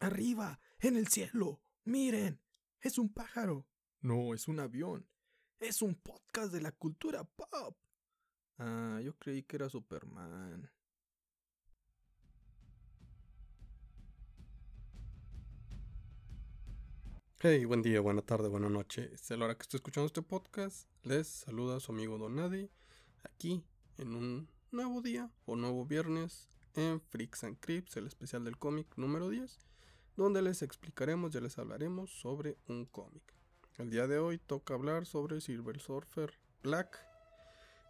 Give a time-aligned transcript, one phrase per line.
[0.00, 1.60] Arriba, en el cielo.
[1.84, 2.40] Miren,
[2.80, 3.66] es un pájaro.
[4.00, 5.06] No, es un avión.
[5.58, 7.76] Es un podcast de la cultura pop.
[8.56, 10.70] Ah, yo creí que era Superman.
[17.40, 19.10] Hey, buen día, buena tarde, buena noche.
[19.12, 20.88] Es la hora que estoy escuchando este podcast.
[21.02, 22.70] Les saluda su amigo Don Nadie
[23.22, 23.62] aquí
[23.98, 28.86] en un nuevo día o nuevo viernes en Freaks and Crips, el especial del cómic
[28.96, 29.58] número 10,
[30.22, 33.22] donde les explicaremos, ya les hablaremos sobre un cómic.
[33.78, 36.98] El día de hoy toca hablar sobre Silver Surfer Black.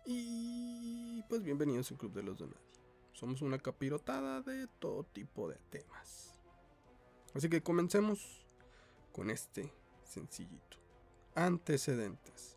[0.06, 2.60] Y pues bienvenidos al Club de los Donadi.
[3.12, 6.40] Somos una capirotada de todo tipo de temas.
[7.34, 8.46] Así que comencemos
[9.12, 9.72] con este
[10.04, 10.78] sencillito.
[11.34, 12.56] Antecedentes.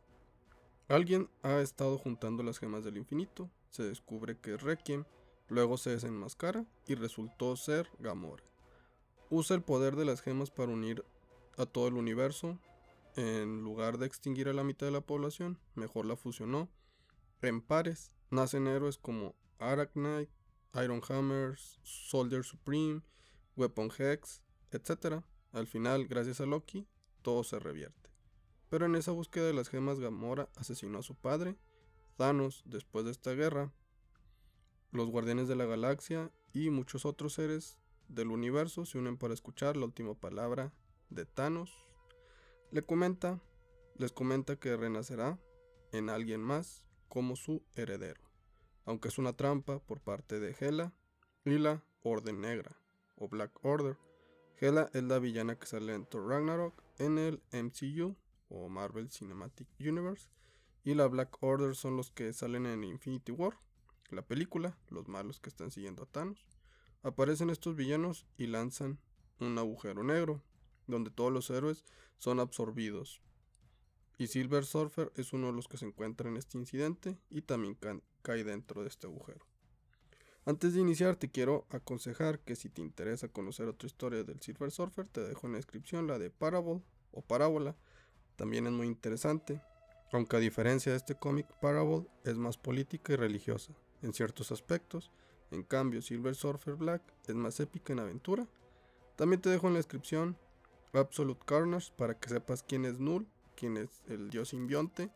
[0.88, 3.50] Alguien ha estado juntando las gemas del infinito.
[3.70, 5.04] Se descubre que es Requiem
[5.50, 8.44] Luego se desenmascara y resultó ser Gamora.
[9.36, 11.04] Usa el poder de las gemas para unir
[11.58, 12.60] a todo el universo.
[13.16, 16.70] En lugar de extinguir a la mitad de la población, mejor la fusionó.
[17.42, 20.32] En pares nacen héroes como Arachnite,
[20.84, 23.02] Iron Hammers, Soldier Supreme,
[23.56, 25.24] Weapon Hex, etc.
[25.52, 26.86] Al final, gracias a Loki,
[27.24, 28.12] todo se revierte.
[28.70, 31.58] Pero en esa búsqueda de las gemas, Gamora asesinó a su padre.
[32.18, 33.74] Thanos, después de esta guerra,
[34.92, 37.80] los Guardianes de la Galaxia y muchos otros seres
[38.14, 40.74] del universo se unen para escuchar la última palabra
[41.10, 41.72] de Thanos.
[42.72, 43.42] Le comenta,
[43.96, 45.40] les comenta que renacerá
[45.92, 48.22] en alguien más como su heredero,
[48.86, 50.94] aunque es una trampa por parte de Hela
[51.46, 52.78] y la Orden Negra
[53.16, 53.98] o Black Order.
[54.60, 58.16] Hela es la villana que sale en Thor Ragnarok en el MCU
[58.50, 60.30] o Marvel Cinematic Universe
[60.84, 63.58] y la Black Order son los que salen en Infinity War
[64.14, 66.46] la película, los malos que están siguiendo a Thanos,
[67.04, 69.00] aparecen estos villanos y lanzan
[69.40, 70.42] un agujero negro,
[70.88, 71.86] donde todos los héroes
[72.18, 73.22] son absorbidos.
[74.18, 77.78] Y Silver Surfer es uno de los que se encuentra en este incidente y también
[78.22, 79.46] cae dentro de este agujero.
[80.46, 84.72] Antes de iniciar te quiero aconsejar que si te interesa conocer otra historia del Silver
[84.72, 87.76] Surfer, te dejo en la descripción la de Parable o Parábola,
[88.36, 89.62] también es muy interesante,
[90.12, 95.12] aunque a diferencia de este cómic, Parable es más política y religiosa en ciertos aspectos.
[95.54, 98.48] En cambio, Silver Surfer Black es más épica en aventura.
[99.16, 100.36] También te dejo en la descripción
[100.94, 105.12] Absolute Carnage para que sepas quién es Null, quién es el dios simbionte.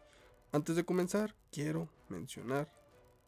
[0.52, 2.72] Antes de comenzar, quiero mencionar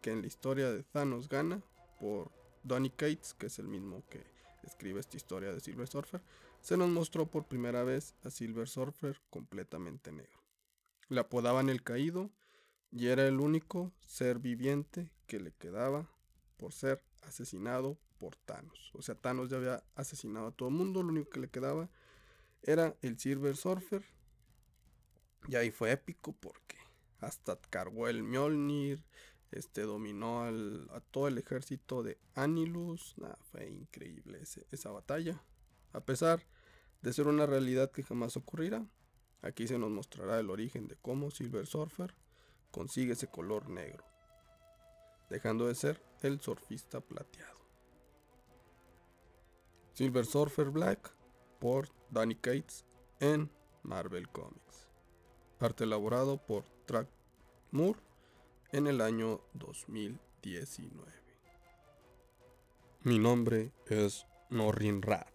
[0.02, 1.64] que en la historia de Thanos gana
[2.00, 2.32] por
[2.62, 4.24] Donny Cates, que es el mismo que
[4.62, 6.22] escribe esta historia de Silver Surfer,
[6.62, 10.44] se nos mostró por primera vez a Silver Surfer completamente negro.
[11.08, 12.30] Le apodaban el caído
[12.92, 16.08] y era el único ser viviente que le quedaba
[16.60, 18.92] por ser asesinado por Thanos.
[18.94, 21.90] O sea, Thanos ya había asesinado a todo el mundo, lo único que le quedaba
[22.62, 24.04] era el Silver Surfer.
[25.48, 26.78] Y ahí fue épico porque
[27.22, 29.04] hasta cargó el Mjolnir,
[29.52, 33.16] este dominó a todo el ejército de Anilus.
[33.52, 34.42] fue increíble
[34.72, 35.42] esa batalla.
[35.94, 36.44] A pesar
[37.02, 38.86] de ser una realidad que jamás ocurrirá,
[39.42, 42.14] aquí se nos mostrará el origen de cómo Silver Surfer
[42.70, 44.04] consigue ese color negro,
[45.30, 47.60] dejando de ser el surfista plateado.
[49.94, 51.14] Silver Surfer Black
[51.60, 52.86] por Danny Cates
[53.20, 53.50] en
[53.84, 54.88] Marvel Comics.
[55.60, 57.10] Arte elaborado por Track
[57.72, 58.00] Moore
[58.72, 61.12] en el año 2019.
[63.04, 65.28] Mi nombre es Norrin Rad,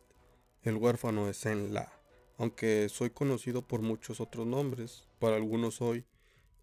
[0.62, 1.93] el huérfano de Zen La,
[2.39, 6.05] aunque soy conocido por muchos otros nombres, para algunos soy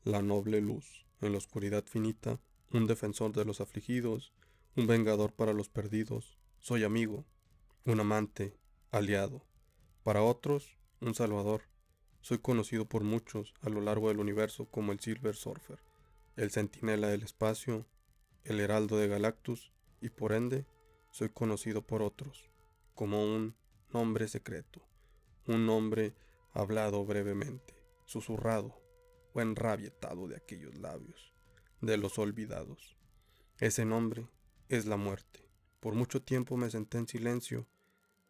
[0.04, 2.40] la noble luz, en la oscuridad finita,
[2.74, 4.34] un defensor de los afligidos,
[4.76, 7.26] un vengador para los perdidos, soy amigo,
[7.86, 8.58] un amante,
[8.92, 9.44] aliado,
[10.04, 11.64] para otros, un salvador.
[12.22, 15.80] Soy conocido por muchos a lo largo del universo como el Silver Surfer,
[16.36, 17.88] el centinela del espacio,
[18.44, 19.72] el heraldo de Galactus,
[20.02, 20.66] y por ende,
[21.12, 22.52] soy conocido por otros
[22.96, 23.56] como un
[23.92, 24.82] nombre secreto,
[25.48, 26.14] un nombre
[26.54, 27.74] hablado brevemente,
[28.06, 28.80] susurrado,
[29.34, 31.34] o enrabietado de aquellos labios,
[31.82, 32.96] de los olvidados.
[33.60, 34.28] Ese nombre
[34.70, 35.48] es la muerte.
[35.80, 37.68] Por mucho tiempo me senté en silencio.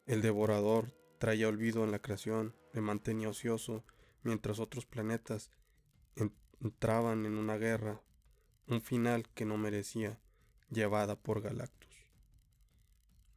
[0.05, 3.83] El devorador traía olvido en la creación, me mantenía ocioso,
[4.23, 5.51] mientras otros planetas
[6.61, 8.01] entraban en una guerra,
[8.67, 10.19] un final que no merecía,
[10.69, 11.89] llevada por Galactus.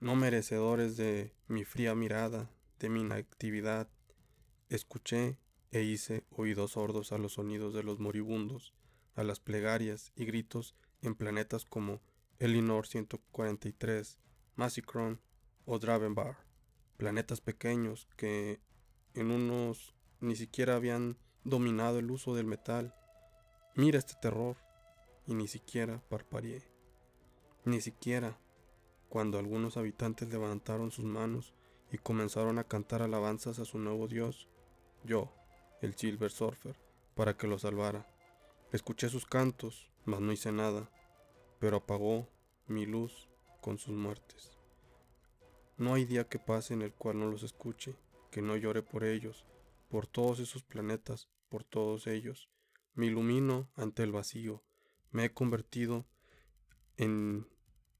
[0.00, 3.88] No merecedores de mi fría mirada, de mi inactividad,
[4.68, 5.38] escuché
[5.70, 8.74] e hice oídos sordos a los sonidos de los moribundos,
[9.14, 12.00] a las plegarias y gritos en planetas como
[12.38, 14.18] Elinor 143,
[14.56, 15.20] Massicron
[15.66, 16.38] o Dravenbar.
[16.96, 18.60] planetas pequeños que
[19.14, 22.94] en unos ni siquiera habían dominado el uso del metal.
[23.74, 24.56] Mira este terror.
[25.26, 26.62] Y ni siquiera parpadeé.
[27.64, 28.38] Ni siquiera
[29.08, 31.54] cuando algunos habitantes levantaron sus manos
[31.90, 34.48] y comenzaron a cantar alabanzas a su nuevo dios,
[35.04, 35.32] yo,
[35.80, 36.76] el Silver Surfer,
[37.14, 38.06] para que lo salvara.
[38.74, 40.90] Escuché sus cantos, mas no hice nada,
[41.60, 42.28] pero apagó
[42.66, 43.28] mi luz
[43.60, 44.58] con sus muertes.
[45.76, 47.94] No hay día que pase en el cual no los escuche,
[48.32, 49.46] que no llore por ellos,
[49.88, 52.50] por todos esos planetas, por todos ellos.
[52.94, 54.64] Me ilumino ante el vacío,
[55.12, 56.04] me he convertido
[56.96, 57.46] en,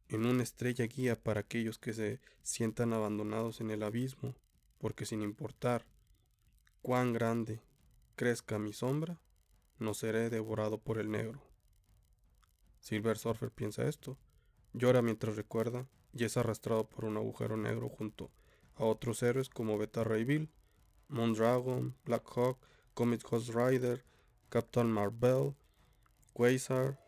[0.09, 4.35] en una estrella guía para aquellos que se sientan abandonados en el abismo,
[4.79, 5.87] porque sin importar
[6.83, 7.63] cuán grande
[8.17, 9.21] crezca mi sombra,
[9.85, 11.41] no seré devorado por el negro.
[12.81, 14.19] Silver Surfer piensa esto,
[14.73, 18.31] llora mientras recuerda y es arrastrado por un agujero negro junto
[18.77, 20.51] a otros héroes como Beta Ray Bill,
[21.09, 22.59] Moondragon, Black Hawk,
[22.95, 24.05] Comet Ghost Rider,
[24.49, 25.55] Captain Marvel,
[26.33, 26.99] Quasar,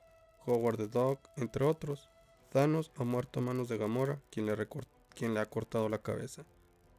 [0.46, 2.08] Howard the Dog, entre otros.
[2.50, 4.68] Thanos ha muerto a manos de Gamora, quien le,
[5.14, 6.44] quien le ha cortado la cabeza.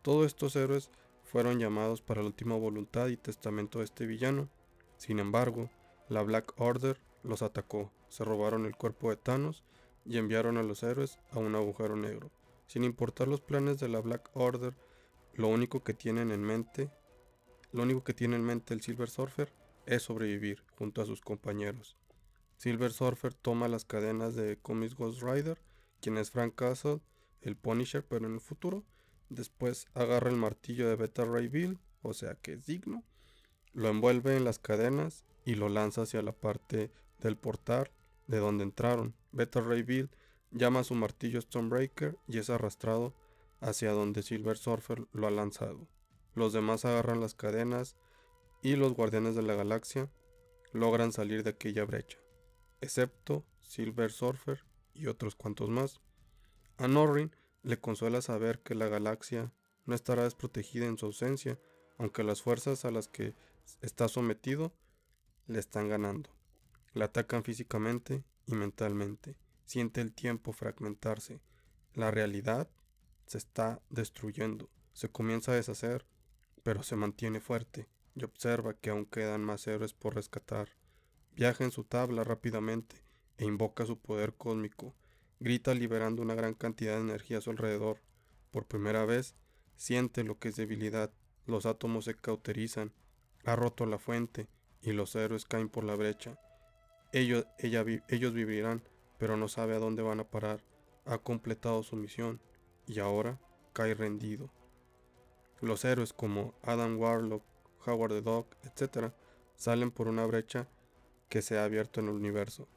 [0.01, 0.89] Todos estos héroes
[1.23, 4.49] fueron llamados para la última voluntad y testamento de este villano.
[4.97, 5.69] Sin embargo,
[6.09, 9.63] la Black Order los atacó, se robaron el cuerpo de Thanos
[10.05, 12.31] y enviaron a los héroes a un agujero negro.
[12.67, 14.75] Sin importar los planes de la Black Order,
[15.33, 16.89] lo único que tienen en mente,
[17.71, 19.53] lo único que tiene en mente el Silver Surfer
[19.85, 21.95] es sobrevivir junto a sus compañeros.
[22.57, 25.61] Silver Surfer toma las cadenas de Comics Ghost Rider,
[26.01, 27.01] quien es Frank Castle,
[27.41, 28.83] el Punisher, pero en el futuro.
[29.29, 33.03] Después agarra el martillo de Beta Ray Bill, o sea que es digno,
[33.77, 36.89] lo envuelve en las cadenas y lo lanza hacia la parte
[37.19, 37.91] del portal
[38.25, 39.13] de donde entraron.
[39.31, 40.09] Beta Ray Bill
[40.49, 43.13] llama a su martillo Stonebreaker y es arrastrado
[43.61, 45.87] hacia donde Silver Surfer lo ha lanzado.
[46.33, 47.95] Los demás agarran las cadenas
[48.63, 50.09] y los guardianes de la galaxia
[50.73, 52.17] logran salir de aquella brecha,
[52.81, 54.65] excepto Silver Surfer
[54.95, 56.01] y otros cuantos más.
[56.77, 57.31] A Norrin
[57.61, 59.53] le consuela saber que la galaxia
[59.85, 61.59] no estará desprotegida en su ausencia,
[61.99, 63.35] aunque las fuerzas a las que
[63.81, 64.73] está sometido
[65.47, 66.29] le están ganando.
[66.93, 69.37] Le atacan físicamente y mentalmente.
[69.65, 71.41] Siente el tiempo fragmentarse.
[71.93, 72.69] La realidad
[73.25, 74.69] se está destruyendo.
[74.93, 76.05] Se comienza a deshacer,
[76.63, 80.69] pero se mantiene fuerte y observa que aún quedan más héroes por rescatar.
[81.35, 83.03] Viaja en su tabla rápidamente
[83.37, 84.95] e invoca su poder cósmico.
[85.39, 88.01] Grita liberando una gran cantidad de energía a su alrededor.
[88.49, 89.35] Por primera vez,
[89.75, 91.13] siente lo que es debilidad.
[91.45, 92.91] Los átomos se cauterizan.
[93.47, 94.49] Ha roto la fuente
[94.81, 96.37] y los héroes caen por la brecha.
[97.13, 98.83] Ellos, ellos vivirán,
[99.17, 100.65] pero no sabe a dónde van a parar.
[101.05, 102.41] Ha completado su misión
[102.87, 103.39] y ahora
[103.71, 104.49] cae rendido.
[105.61, 107.41] Los héroes como Adam Warlock,
[107.85, 109.13] Howard the Dog, etc.,
[109.55, 110.67] salen por una brecha
[111.29, 112.67] que se ha abierto en el universo.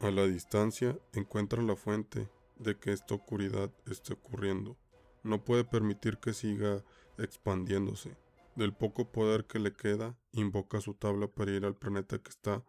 [0.00, 4.76] A la distancia encuentran la fuente de que esta oscuridad esté ocurriendo.
[5.22, 6.82] No puede permitir que siga
[7.18, 8.16] expandiéndose.
[8.56, 12.64] Del poco poder que le queda, invoca su tabla para ir al planeta que está,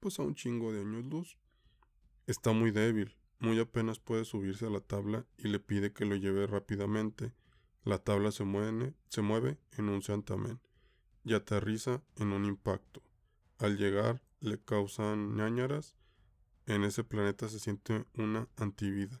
[0.00, 1.38] pues a un chingo de años luz.
[2.26, 6.16] Está muy débil, muy apenas puede subirse a la tabla y le pide que lo
[6.16, 7.32] lleve rápidamente.
[7.84, 10.60] La tabla se mueve, se mueve en un santamén
[11.24, 13.02] y aterriza en un impacto.
[13.58, 15.94] Al llegar le causan ñañaras.
[16.66, 19.20] En ese planeta se siente una antivida.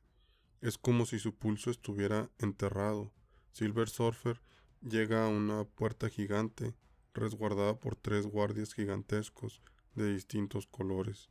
[0.60, 3.12] Es como si su pulso estuviera enterrado.
[3.52, 4.40] Silver Surfer
[4.82, 6.74] llega a una puerta gigante,
[7.14, 9.62] resguardada por tres guardias gigantescos
[9.94, 11.30] de distintos colores.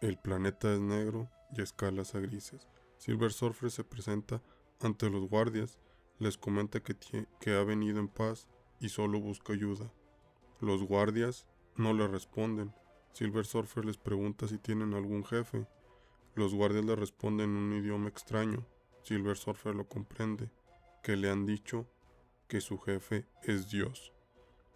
[0.00, 2.68] El planeta es negro y escalas a grises.
[2.98, 4.42] Silver Surfer se presenta
[4.80, 5.78] ante los guardias,
[6.18, 6.96] les comenta que,
[7.40, 8.48] que ha venido en paz
[8.80, 9.92] y solo busca ayuda.
[10.60, 12.74] Los guardias no le responden.
[13.12, 15.66] Silver Surfer les pregunta si tienen algún jefe.
[16.34, 18.66] Los guardias le responden en un idioma extraño.
[19.02, 20.50] Silver Surfer lo comprende,
[21.02, 21.86] que le han dicho
[22.50, 24.12] que su jefe es Dios.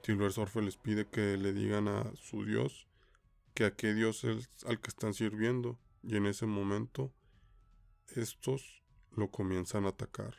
[0.04, 2.87] Silver Surfer les pide que le digan a su Dios
[3.52, 7.12] que a qué Dios es al que están sirviendo y en ese momento
[8.14, 10.37] estos lo comienzan a atacar.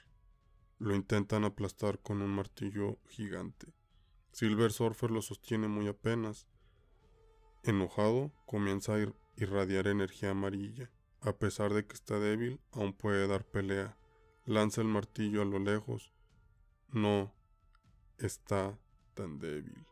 [0.79, 3.73] Lo intentan aplastar con un martillo gigante.
[4.31, 6.47] Silver Surfer lo sostiene muy apenas.
[7.63, 10.89] Enojado, comienza a irradiar energía amarilla.
[11.19, 13.97] A pesar de que está débil, aún puede dar pelea.
[14.45, 16.14] Lanza el martillo a lo lejos.
[16.89, 17.33] No
[18.17, 18.77] está
[19.13, 19.85] tan débil.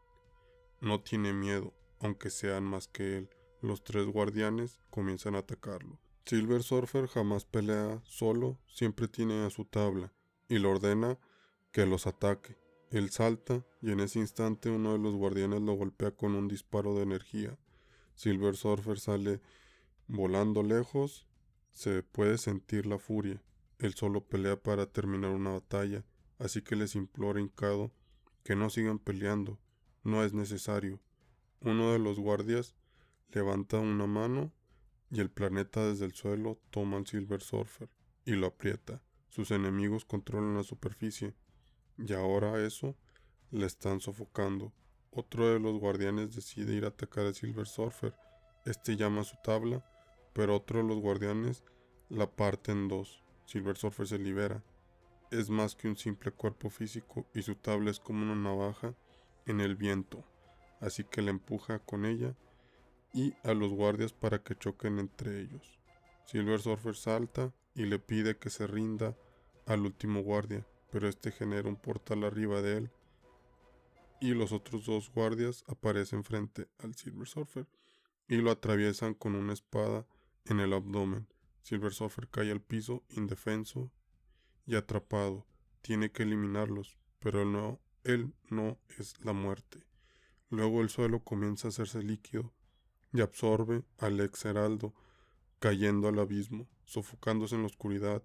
[0.81, 3.29] No tiene miedo, aunque sean más que él.
[3.61, 5.99] Los tres guardianes comienzan a atacarlo.
[6.25, 10.13] Silver Surfer jamás pelea solo, siempre tiene a su tabla
[10.47, 11.17] y le ordena
[11.71, 12.57] que los ataque.
[12.91, 16.95] Él salta y en ese instante uno de los guardianes lo golpea con un disparo
[16.95, 17.57] de energía.
[18.15, 19.41] Silver Surfer sale
[20.07, 21.27] volando lejos,
[21.71, 23.41] se puede sentir la furia.
[23.79, 26.05] Él solo pelea para terminar una batalla,
[26.39, 27.91] así que les implora hincado
[28.43, 29.59] que no sigan peleando,
[30.03, 30.99] no es necesario.
[31.61, 32.75] Uno de los guardias
[33.29, 34.51] levanta una mano
[35.09, 37.89] y el planeta desde el suelo toma al Silver Surfer
[38.25, 39.01] y lo aprieta.
[39.29, 41.33] Sus enemigos controlan la superficie
[41.97, 42.95] y ahora eso
[43.51, 44.73] le están sofocando.
[45.11, 48.15] Otro de los guardianes decide ir a atacar a Silver Surfer.
[48.65, 49.85] Este llama su tabla,
[50.33, 51.63] pero otro de los guardianes
[52.09, 53.23] la parte en dos.
[53.45, 54.63] Silver Surfer se libera.
[55.33, 58.93] Es más que un simple cuerpo físico y su tabla es como una navaja
[59.47, 60.23] en el viento,
[60.79, 62.35] así que la empuja con ella
[63.15, 65.79] y a los guardias para que choquen entre ellos.
[66.27, 69.17] Silver Surfer salta y le pide que se rinda
[69.65, 72.91] al último guardia, pero este genera un portal arriba de él
[74.21, 77.65] y los otros dos guardias aparecen frente al Silver Surfer
[78.27, 80.05] y lo atraviesan con una espada
[80.45, 81.27] en el abdomen.
[81.63, 83.89] Silver Surfer cae al piso indefenso
[84.65, 85.45] y atrapado.
[85.81, 89.83] Tiene que eliminarlos, pero no, él no es la muerte.
[90.49, 92.53] Luego el suelo comienza a hacerse líquido
[93.11, 94.93] y absorbe al ex heraldo,
[95.59, 98.23] cayendo al abismo, sofocándose en la oscuridad.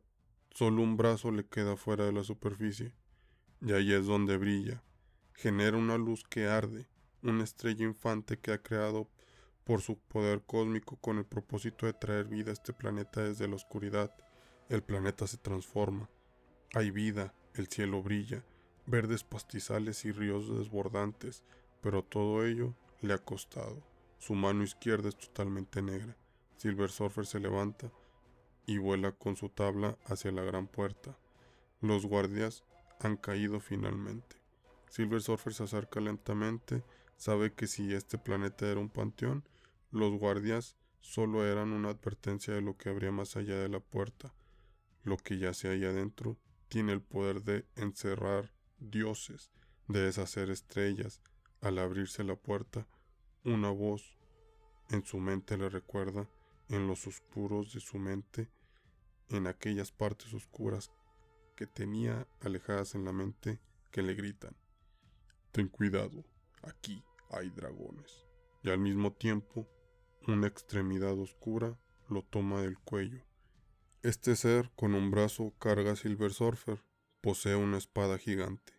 [0.51, 2.95] Solo un brazo le queda fuera de la superficie,
[3.61, 4.83] y ahí es donde brilla.
[5.35, 6.89] Genera una luz que arde,
[7.23, 9.09] una estrella infante que ha creado
[9.65, 13.57] por su poder cósmico con el propósito de traer vida a este planeta desde la
[13.57, 14.15] oscuridad.
[14.69, 16.09] El planeta se transforma.
[16.75, 18.45] Hay vida, el cielo brilla,
[18.85, 21.43] verdes pastizales y ríos desbordantes,
[21.81, 23.83] pero todo ello le ha costado.
[24.19, 26.15] Su mano izquierda es totalmente negra.
[26.59, 27.91] Silver Surfer se levanta
[28.67, 31.17] y vuela con su tabla hacia la gran puerta.
[31.81, 32.65] Los guardias
[33.01, 34.37] han caído finalmente.
[34.91, 36.85] Silver Surfer se acerca lentamente,
[37.17, 39.43] sabe que si este planeta era un panteón,
[39.91, 44.35] los guardias solo eran una advertencia de lo que habría más allá de la puerta.
[45.03, 46.37] Lo que yace ahí adentro
[46.69, 49.51] tiene el poder de encerrar dioses,
[49.89, 51.21] de deshacer estrellas.
[51.61, 52.87] Al abrirse la puerta,
[53.45, 54.17] una voz
[54.91, 56.29] en su mente le recuerda,
[56.69, 58.49] en los oscuros de su mente,
[59.31, 60.93] en aquellas partes oscuras
[61.57, 63.59] que tenía alejadas en la mente,
[63.91, 64.55] que le gritan,
[65.51, 66.25] Ten cuidado,
[66.63, 68.27] aquí hay dragones.
[68.63, 69.67] Y al mismo tiempo,
[70.27, 73.25] una extremidad oscura lo toma del cuello.
[74.05, 76.85] Este ser, con un brazo, carga Silver Surfer,
[77.21, 78.73] posee una espada gigante,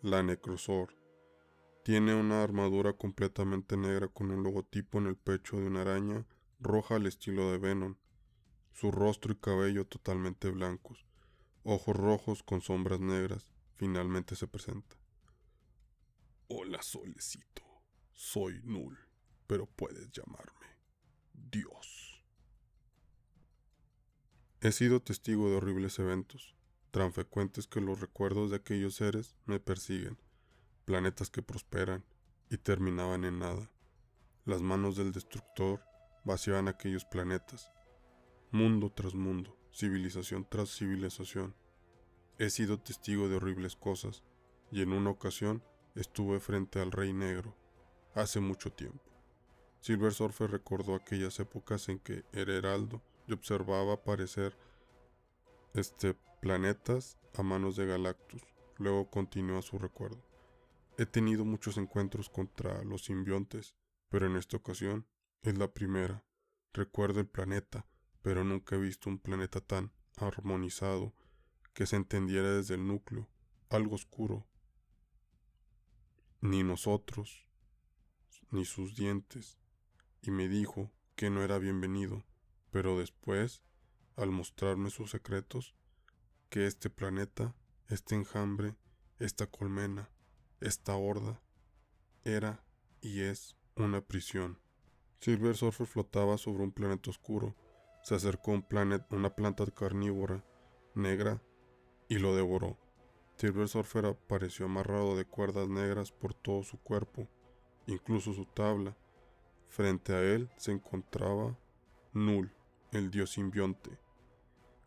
[0.00, 0.96] la Necrosor.
[1.84, 6.24] Tiene una armadura completamente negra con un logotipo en el pecho de una araña
[6.58, 7.96] roja al estilo de Venom,
[8.72, 11.04] su rostro y cabello totalmente blancos,
[11.62, 14.96] ojos rojos con sombras negras, finalmente se presenta.
[16.48, 17.62] Hola, solecito.
[18.14, 18.96] Soy Null,
[19.46, 20.78] pero puedes llamarme
[21.34, 22.05] Dios.
[24.62, 26.56] He sido testigo de horribles eventos,
[26.90, 30.16] tan frecuentes que los recuerdos de aquellos seres me persiguen,
[30.86, 32.04] planetas que prosperan
[32.48, 33.70] y terminaban en nada.
[34.46, 35.82] Las manos del destructor
[36.24, 37.70] vaciaban aquellos planetas,
[38.50, 41.54] mundo tras mundo, civilización tras civilización.
[42.38, 44.24] He sido testigo de horribles cosas,
[44.72, 45.62] y en una ocasión
[45.94, 47.54] estuve frente al Rey Negro,
[48.14, 49.04] hace mucho tiempo.
[49.80, 54.56] Silver Surfer recordó aquellas épocas en que era heraldo y observaba aparecer
[55.74, 58.42] este, planetas a manos de Galactus.
[58.78, 60.24] Luego continúa su recuerdo.
[60.98, 63.74] He tenido muchos encuentros contra los simbiontes,
[64.08, 65.06] pero en esta ocasión
[65.42, 66.24] es la primera.
[66.72, 67.86] Recuerdo el planeta,
[68.22, 71.14] pero nunca he visto un planeta tan armonizado
[71.74, 73.28] que se entendiera desde el núcleo,
[73.68, 74.46] algo oscuro.
[76.40, 77.46] Ni nosotros,
[78.50, 79.58] ni sus dientes,
[80.22, 82.24] y me dijo que no era bienvenido,
[82.76, 83.62] pero después,
[84.16, 85.74] al mostrarme sus secretos,
[86.50, 87.54] que este planeta,
[87.88, 88.76] este enjambre,
[89.18, 90.10] esta colmena,
[90.60, 91.40] esta horda,
[92.22, 92.62] era
[93.00, 94.60] y es una prisión.
[95.20, 97.56] Silver Surfer flotaba sobre un planeta oscuro.
[98.02, 100.44] Se acercó un planet, una planta carnívora,
[100.94, 101.42] negra,
[102.10, 102.76] y lo devoró.
[103.38, 107.26] Silver Surfer apareció amarrado de cuerdas negras por todo su cuerpo,
[107.86, 108.94] incluso su tabla,
[109.64, 111.58] Frente a él se encontraba
[112.12, 112.50] Null,
[112.92, 113.90] el dios simbionte.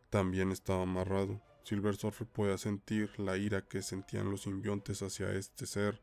[0.10, 1.42] También estaba amarrado.
[1.64, 6.02] Silver Surfer podía sentir la ira que sentían los simbiontes hacia este ser,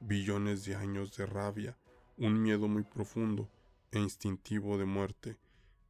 [0.00, 1.76] billones de años de rabia,
[2.16, 3.50] un miedo muy profundo
[3.90, 5.36] e instintivo de muerte.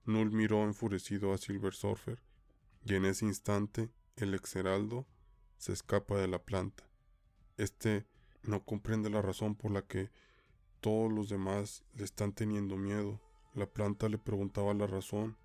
[0.04, 2.21] Null miró enfurecido a Silver Surfer,
[2.85, 5.06] y en ese instante el exheraldo
[5.56, 6.85] se escapa de la planta.
[7.56, 8.04] Este
[8.42, 10.11] no comprende la razón por la que
[10.80, 13.21] todos los demás le están teniendo miedo.
[13.54, 15.37] La planta le preguntaba la razón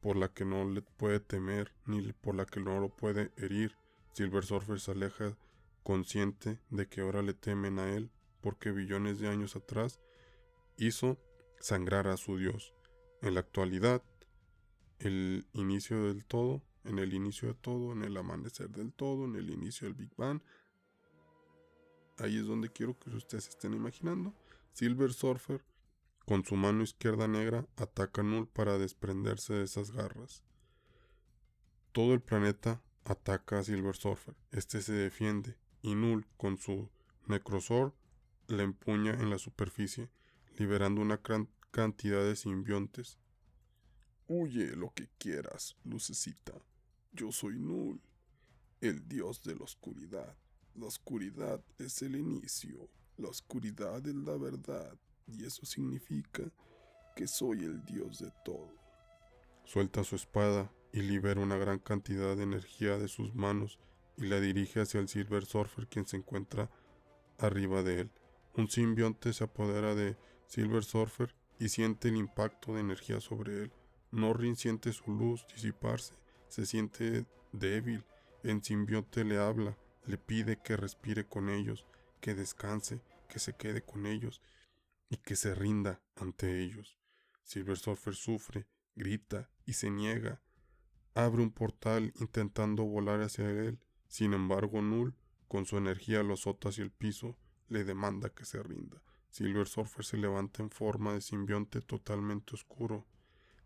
[0.00, 3.76] por la que no le puede temer ni por la que no lo puede herir.
[4.12, 5.36] Silver Surfer se aleja
[5.82, 8.10] consciente de que ahora le temen a él
[8.40, 10.00] porque billones de años atrás
[10.76, 11.18] hizo
[11.60, 12.74] sangrar a su dios.
[13.22, 14.02] En la actualidad,
[14.98, 19.36] el inicio del todo, en el inicio de todo, en el amanecer del todo, en
[19.36, 20.40] el inicio del Big Bang,
[22.18, 24.34] ahí es donde quiero que ustedes estén imaginando.
[24.72, 25.64] Silver Surfer,
[26.26, 30.42] con su mano izquierda negra, ataca a Null para desprenderse de esas garras.
[31.92, 34.34] Todo el planeta ataca a Silver Surfer.
[34.50, 36.90] Este se defiende y Null, con su
[37.28, 37.94] Necrosor,
[38.48, 40.10] le empuña en la superficie,
[40.58, 43.18] liberando una gran cantidad de simbiontes.
[44.26, 46.54] Huye lo que quieras, lucecita.
[47.12, 48.00] Yo soy Null,
[48.80, 50.36] el dios de la oscuridad.
[50.74, 56.42] La oscuridad es el inicio, la oscuridad es la verdad, y eso significa
[57.14, 58.72] que soy el dios de todo.
[59.64, 63.78] Suelta su espada y libera una gran cantidad de energía de sus manos
[64.16, 66.70] y la dirige hacia el Silver Surfer quien se encuentra
[67.38, 68.10] arriba de él.
[68.54, 70.16] Un simbionte se apodera de
[70.46, 73.72] Silver Surfer y siente el impacto de energía sobre él.
[74.12, 76.14] Norrin siente su luz disiparse,
[76.48, 78.04] se siente débil.
[78.42, 81.86] El simbionte le habla, le pide que respire con ellos,
[82.20, 84.40] que descanse, que se quede con ellos
[85.08, 86.98] y que se rinda ante ellos.
[87.42, 90.42] Silver Surfer sufre, grita y se niega.
[91.14, 93.78] Abre un portal intentando volar hacia él.
[94.08, 95.14] Sin embargo, Null,
[95.48, 97.36] con su energía lo azota hacia el piso,
[97.68, 99.02] le demanda que se rinda.
[99.30, 103.06] Silver Surfer se levanta en forma de simbionte totalmente oscuro,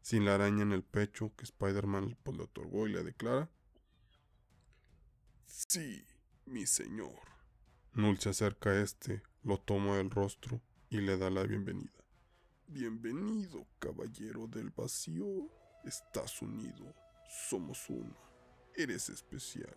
[0.03, 3.51] sin la araña en el pecho que Spider-Man pues, le otorgó y le declara:
[5.47, 6.05] Sí,
[6.47, 7.21] mi señor.
[7.93, 12.05] Null se acerca a este, lo toma del rostro y le da la bienvenida.
[12.67, 15.49] Bienvenido, caballero del vacío.
[15.85, 16.93] Estás unido.
[17.49, 18.17] Somos uno.
[18.75, 19.77] Eres especial.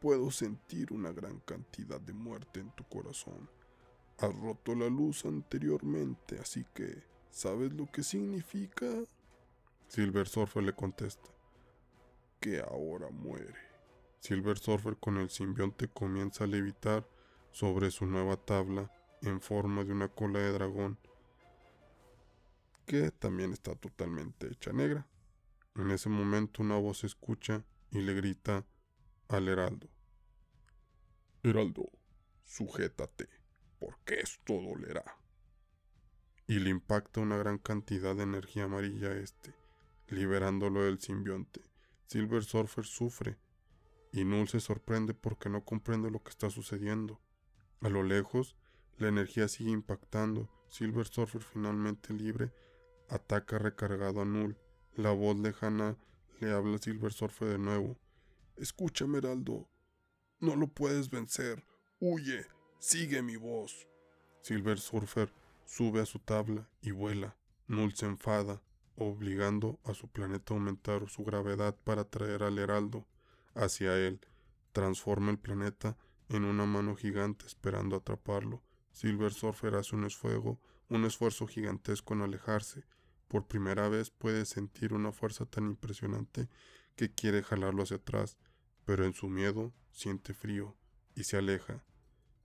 [0.00, 3.50] Puedo sentir una gran cantidad de muerte en tu corazón.
[4.16, 8.86] Has roto la luz anteriormente, así que, ¿sabes lo que significa?
[9.88, 11.28] Silver Surfer le contesta.
[12.40, 13.54] Que ahora muere.
[14.20, 17.06] Silver Surfer con el simbionte comienza a levitar
[17.50, 18.90] sobre su nueva tabla
[19.22, 20.98] en forma de una cola de dragón
[22.86, 25.06] que también está totalmente hecha negra.
[25.76, 28.66] En ese momento una voz escucha y le grita
[29.28, 29.88] al Heraldo.
[31.42, 31.88] Heraldo,
[32.44, 33.28] sujétate,
[33.78, 35.04] porque esto dolerá.
[36.46, 39.54] Y le impacta una gran cantidad de energía amarilla a este,
[40.08, 41.62] liberándolo del simbionte.
[42.08, 43.38] Silver Surfer sufre
[44.12, 47.20] y Null se sorprende porque no comprende lo que está sucediendo.
[47.80, 48.56] A lo lejos,
[49.00, 50.48] la energía sigue impactando.
[50.68, 52.52] Silver Surfer finalmente libre
[53.08, 54.56] ataca recargado a Null.
[54.94, 55.96] La voz lejana
[56.38, 57.98] le habla a Silver Surfer de nuevo.
[58.56, 59.68] Escúchame, Heraldo.
[60.38, 61.64] No lo puedes vencer.
[61.98, 62.46] Huye.
[62.78, 63.88] Sigue mi voz.
[64.42, 65.32] Silver Surfer
[65.64, 67.36] sube a su tabla y vuela.
[67.66, 68.62] Null se enfada,
[68.96, 73.06] obligando a su planeta a aumentar su gravedad para traer al Heraldo
[73.54, 74.20] hacia él,
[74.72, 75.96] transforma el planeta
[76.28, 78.62] en una mano gigante esperando atraparlo.
[79.00, 80.60] Silver Surfer hace un esfuerzo,
[80.90, 82.84] un esfuerzo gigantesco en alejarse.
[83.28, 86.50] Por primera vez puede sentir una fuerza tan impresionante
[86.96, 88.36] que quiere jalarlo hacia atrás,
[88.84, 90.76] pero en su miedo siente frío
[91.14, 91.82] y se aleja,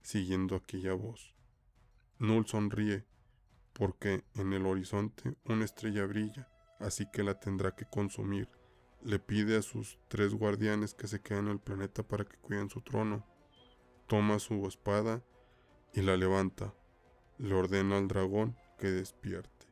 [0.00, 1.34] siguiendo aquella voz.
[2.18, 3.04] Null sonríe,
[3.74, 6.48] porque en el horizonte una estrella brilla,
[6.80, 8.48] así que la tendrá que consumir
[9.02, 12.70] le pide a sus tres guardianes que se queden en el planeta para que cuiden
[12.70, 13.26] su trono.
[14.06, 15.22] Toma su espada
[15.96, 16.74] y la levanta.
[17.38, 19.66] Le ordena al dragón que despierte.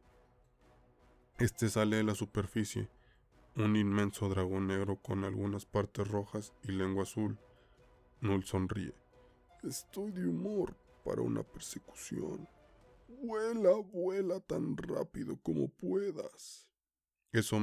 [1.39, 2.89] Este sale de la superficie,
[3.57, 7.39] un inmenso dragón negro con algunas partes rojas y lengua azul.
[8.21, 8.95] Null sonríe.
[9.63, 12.49] Estoy de humor para una persecución.
[13.23, 16.67] Vuela, vuela tan rápido como puedas.
[17.33, 17.59] Eso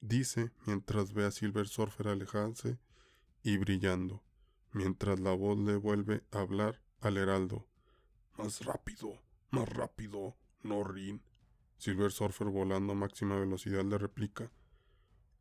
[0.00, 2.78] dice mientras ve a Silver Surfer alejarse
[3.42, 4.22] y brillando,
[4.72, 7.66] mientras la voz le vuelve a hablar al heraldo.
[8.36, 11.22] Más rápido, más rápido, Norrin.
[11.78, 14.50] Silver Surfer volando a máxima velocidad le replica.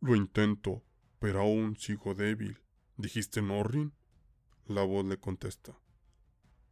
[0.01, 0.83] Lo intento,
[1.19, 2.59] pero aún sigo débil.
[2.97, 3.93] ¿Dijiste Norrin?
[4.65, 5.77] La voz le contesta.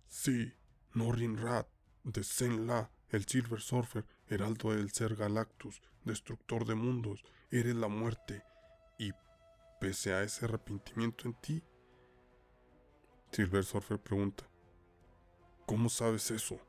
[0.08, 0.53] Sí,
[0.93, 1.67] Norrin Rat,
[2.03, 8.43] de Zenla, el Silver Surfer, heraldo del ser Galactus, destructor de mundos, eres la muerte.
[8.97, 9.12] Y
[9.79, 11.63] pese a ese arrepentimiento en ti,
[13.32, 14.48] Silver Surfer pregunta.
[15.69, 16.60] ¿Cómo sabes eso?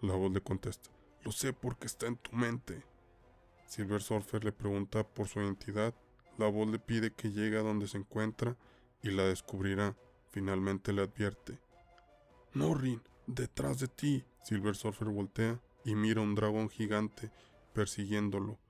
[0.00, 0.88] La voz le contesta.
[1.24, 2.80] Lo sé porque está en tu mente.
[3.66, 5.92] Silver Surfer le pregunta por su identidad.
[6.38, 8.56] La voz le pide que llegue a donde se encuentra
[9.02, 9.96] y la descubrirá.
[10.30, 11.58] Finalmente le advierte.
[12.54, 14.24] Norrin, detrás de ti.
[14.44, 17.32] Silver Surfer voltea y mira un dragón gigante
[17.72, 18.60] persiguiéndolo.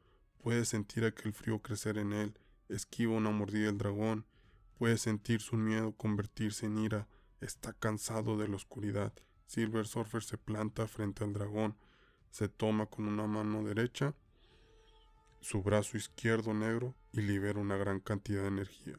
[0.43, 2.39] Puede sentir aquel frío crecer en él.
[2.71, 4.25] Esquiva una mordida del dragón.
[4.79, 7.09] Puede sentir su miedo convertirse en ira.
[7.43, 9.13] Está cansado de la oscuridad.
[9.47, 11.77] Silver Surfer se planta frente al dragón.
[12.31, 14.15] Se toma con una mano derecha
[15.41, 18.99] su brazo izquierdo negro y libera una gran cantidad de energía.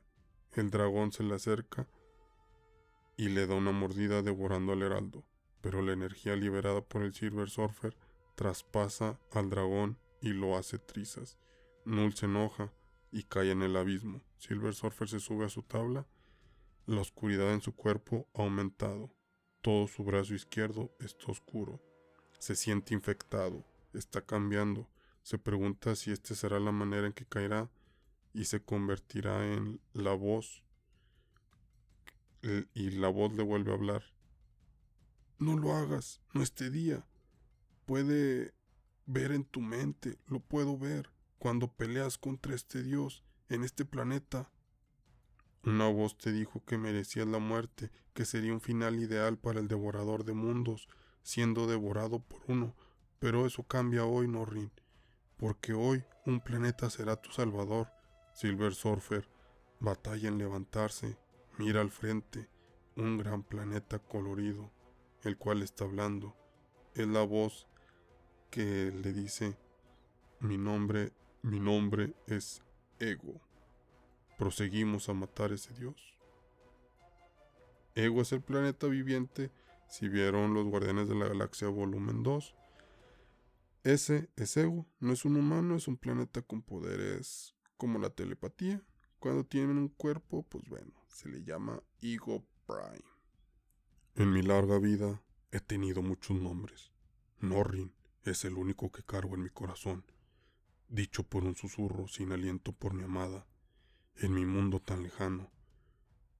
[0.53, 1.87] El dragón se le acerca
[3.17, 5.25] y le da una mordida devorando al heraldo,
[5.61, 7.97] pero la energía liberada por el Silver Surfer
[8.35, 11.37] traspasa al dragón y lo hace trizas.
[11.83, 12.71] Null se enoja
[13.11, 14.21] y cae en el abismo.
[14.37, 16.05] Silver Surfer se sube a su tabla.
[16.85, 19.11] La oscuridad en su cuerpo ha aumentado.
[19.67, 21.81] Todo su brazo izquierdo está oscuro.
[22.39, 23.65] Se siente infectado.
[23.91, 24.87] Está cambiando.
[25.23, 27.69] Se pregunta si esta será la manera en que caerá
[28.33, 30.63] y se convertirá en la voz.
[32.73, 34.03] Y la voz le vuelve a hablar.
[35.37, 37.05] No lo hagas, no este día.
[37.85, 38.53] Puede
[39.05, 44.49] ver en tu mente, lo puedo ver, cuando peleas contra este Dios en este planeta.
[45.67, 49.67] Una voz te dijo que merecías la muerte, que sería un final ideal para el
[49.67, 50.87] devorador de mundos,
[51.23, 52.73] siendo devorado por uno,
[53.19, 54.71] pero eso cambia hoy, Norrin,
[55.35, 57.91] porque hoy un planeta será tu salvador.
[58.33, 59.27] Silver Surfer
[59.81, 61.17] batalla en levantarse,
[61.57, 62.47] mira al frente,
[62.95, 64.71] un gran planeta colorido,
[65.25, 66.33] el cual está hablando.
[66.95, 67.67] Es la voz
[68.51, 69.57] que le dice,
[70.39, 72.63] mi nombre, mi nombre es
[72.99, 73.41] Ego.
[74.37, 76.15] Proseguimos a matar ese dios.
[77.95, 79.51] Ego es el planeta viviente,
[79.89, 82.55] si vieron los Guardianes de la Galaxia volumen 2.
[83.83, 88.83] Ese es Ego, no es un humano, es un planeta con poderes como la telepatía.
[89.17, 93.03] Cuando tienen un cuerpo, pues bueno, se le llama Ego Prime.
[94.13, 96.91] En mi larga vida he tenido muchos nombres.
[97.39, 97.91] Norrin,
[98.23, 100.05] es el único que cargo en mi corazón,
[100.89, 103.46] dicho por un susurro sin aliento por mi amada,
[104.19, 105.49] en mi mundo tan lejano.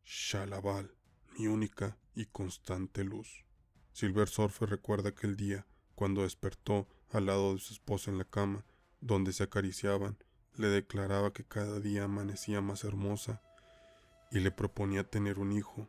[0.06, 0.96] Shalabal,
[1.38, 3.46] mi única y constante luz.
[3.94, 8.66] Silver Surfer recuerda aquel día cuando despertó al lado de su esposa en la cama,
[9.02, 10.18] donde se acariciaban,
[10.56, 13.42] le declaraba que cada día amanecía más hermosa
[14.32, 15.88] y le proponía tener un hijo.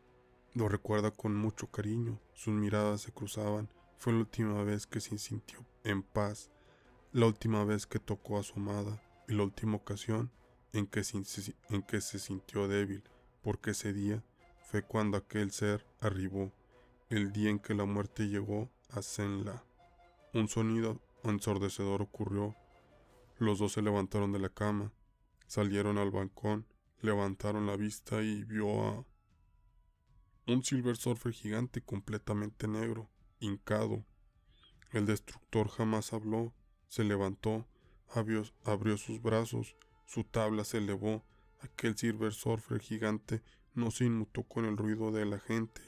[0.53, 5.17] Lo recuerda con mucho cariño, sus miradas se cruzaban fue la última vez que se
[5.17, 6.49] sintió en paz,
[7.11, 10.31] la última vez que tocó a su amada y la última ocasión
[10.73, 11.17] en que, se,
[11.69, 13.03] en que se sintió débil,
[13.41, 14.23] porque ese día
[14.69, 16.51] fue cuando aquel ser arribó,
[17.09, 19.63] el día en que la muerte llegó a Senla.
[20.33, 22.55] Un sonido ensordecedor ocurrió.
[23.37, 24.91] Los dos se levantaron de la cama,
[25.47, 26.67] salieron al balcón,
[27.01, 29.05] levantaron la vista y vio a
[30.45, 34.03] un Silver Surfer gigante completamente negro, hincado.
[34.91, 36.53] El destructor jamás habló,
[36.87, 37.67] se levantó,
[38.09, 39.75] abrió, abrió sus brazos,
[40.09, 41.23] su tabla se elevó,
[41.61, 43.43] aquel Silver Surfer gigante
[43.75, 45.83] no se inmutó con el ruido de la gente,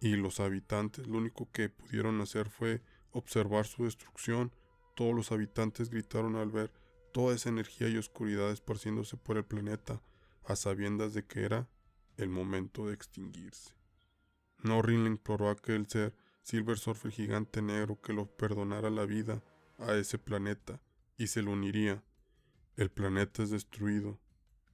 [0.00, 2.82] y los habitantes lo único que pudieron hacer fue
[3.12, 4.50] observar su destrucción.
[4.96, 6.72] Todos los habitantes gritaron al ver
[7.12, 10.02] toda esa energía y oscuridad esparciéndose por el planeta,
[10.44, 11.68] a sabiendas de que era
[12.16, 13.76] el momento de extinguirse.
[14.64, 19.40] Norrin le imploró a aquel ser Silver Surfer gigante negro que lo perdonara la vida
[19.78, 20.80] a ese planeta
[21.16, 22.02] y se lo uniría.
[22.76, 24.18] El planeta es destruido.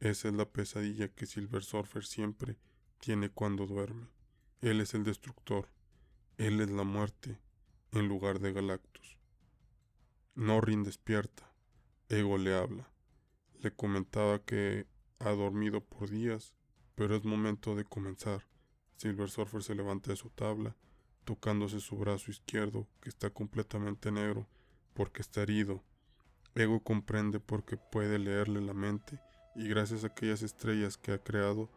[0.01, 2.59] Esa es la pesadilla que Silver Surfer siempre
[2.99, 4.09] tiene cuando duerme.
[4.61, 5.69] Él es el destructor.
[6.37, 7.39] Él es la muerte
[7.93, 9.19] en lugar de Galactus.
[10.35, 11.53] Norrin despierta.
[12.09, 12.91] Ego le habla.
[13.61, 14.87] Le comentaba que
[15.21, 16.55] ha dormido por días,
[16.95, 18.47] pero es momento de comenzar.
[18.97, 20.77] Silver Surfer se levanta de su tabla
[21.25, 24.49] tocándose su brazo izquierdo, que está completamente negro,
[24.95, 25.83] porque está herido.
[26.55, 29.21] Ego comprende porque puede leerle la mente,
[29.55, 31.71] y gracias a aquellas estrellas que ha creado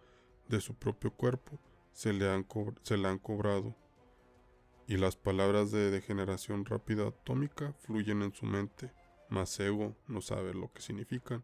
[0.48, 1.60] de su propio cuerpo,
[1.94, 2.46] se le han,
[2.84, 3.76] se le han cobrado.
[4.88, 8.92] Y las palabras de degeneración rápida atómica fluyen en su mente,
[9.30, 11.44] mas Ego no sabe lo que significan.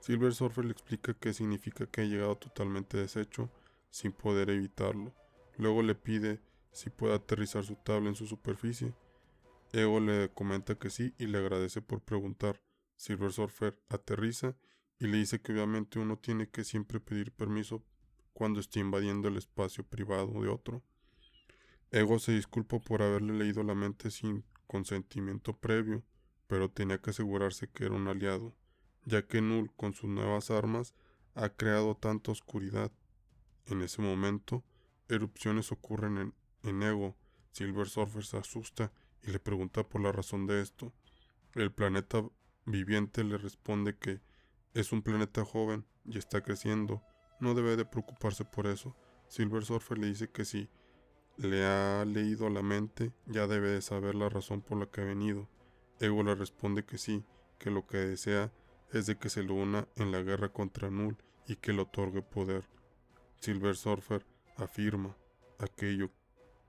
[0.00, 3.50] Silver Surfer le explica qué significa que ha llegado totalmente deshecho
[3.90, 5.12] sin poder evitarlo.
[5.56, 6.40] Luego le pide
[6.72, 8.94] si puede aterrizar su tabla en su superficie.
[9.72, 12.60] Ego le comenta que sí y le agradece por preguntar.
[12.96, 14.56] Silver Surfer aterriza
[14.98, 17.82] y le dice que obviamente uno tiene que siempre pedir permiso
[18.32, 20.82] cuando está invadiendo el espacio privado de otro.
[21.92, 26.04] Ego se disculpó por haberle leído la mente sin consentimiento previo,
[26.46, 28.54] pero tenía que asegurarse que era un aliado,
[29.04, 30.94] ya que Null con sus nuevas armas
[31.34, 32.92] ha creado tanta oscuridad.
[33.66, 34.64] En ese momento,
[35.08, 37.16] erupciones ocurren en, en Ego.
[37.52, 40.92] Silver Surfer se asusta y le pregunta por la razón de esto.
[41.54, 42.22] El planeta
[42.66, 44.20] viviente le responde que
[44.74, 47.02] es un planeta joven y está creciendo.
[47.40, 48.96] No debe de preocuparse por eso.
[49.28, 50.68] Silver Surfer le dice que si
[51.36, 55.04] le ha leído la mente, ya debe de saber la razón por la que ha
[55.04, 55.48] venido.
[55.98, 57.24] Ego le responde que sí,
[57.58, 58.52] que lo que desea
[58.92, 62.22] es de que se lo una en la guerra contra Null y que le otorgue
[62.22, 62.64] poder.
[63.40, 65.16] Silver Surfer afirma
[65.58, 66.10] aquello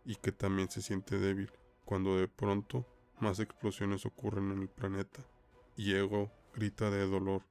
[0.05, 1.51] y que también se siente débil
[1.85, 2.85] cuando de pronto
[3.19, 5.25] más explosiones ocurren en el planeta
[5.75, 7.43] y Ego grita de dolor.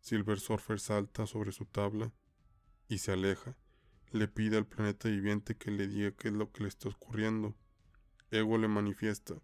[0.00, 2.12] Silver Surfer salta sobre su tabla
[2.88, 3.56] y se aleja.
[4.10, 7.54] Le pide al planeta viviente que le diga qué es lo que le está ocurriendo.
[8.30, 9.34] Ego le manifiesta.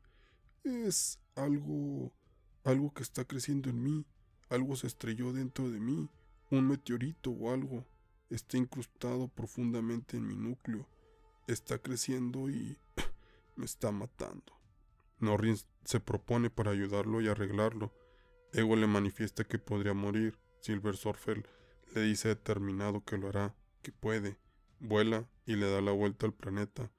[0.65, 2.13] Es algo...
[2.65, 4.07] algo que está creciendo en mí.
[4.49, 6.09] Algo se estrelló dentro de mí.
[6.51, 7.87] Un meteorito o algo.
[8.29, 10.87] Está incrustado profundamente en mi núcleo.
[11.47, 12.79] Está creciendo y...
[13.61, 14.55] me está matando.
[15.19, 17.93] Norrin se propone para ayudarlo y arreglarlo.
[18.53, 20.39] Ego le manifiesta que podría morir.
[20.61, 21.47] Silver Surfer
[21.95, 24.39] le dice determinado que lo hará, que puede.
[24.79, 26.91] Vuela y le da la vuelta al planeta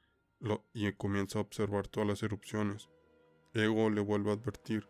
[0.73, 2.89] y comienza a observar todas las erupciones.
[3.53, 4.87] Ego le vuelve a advertir.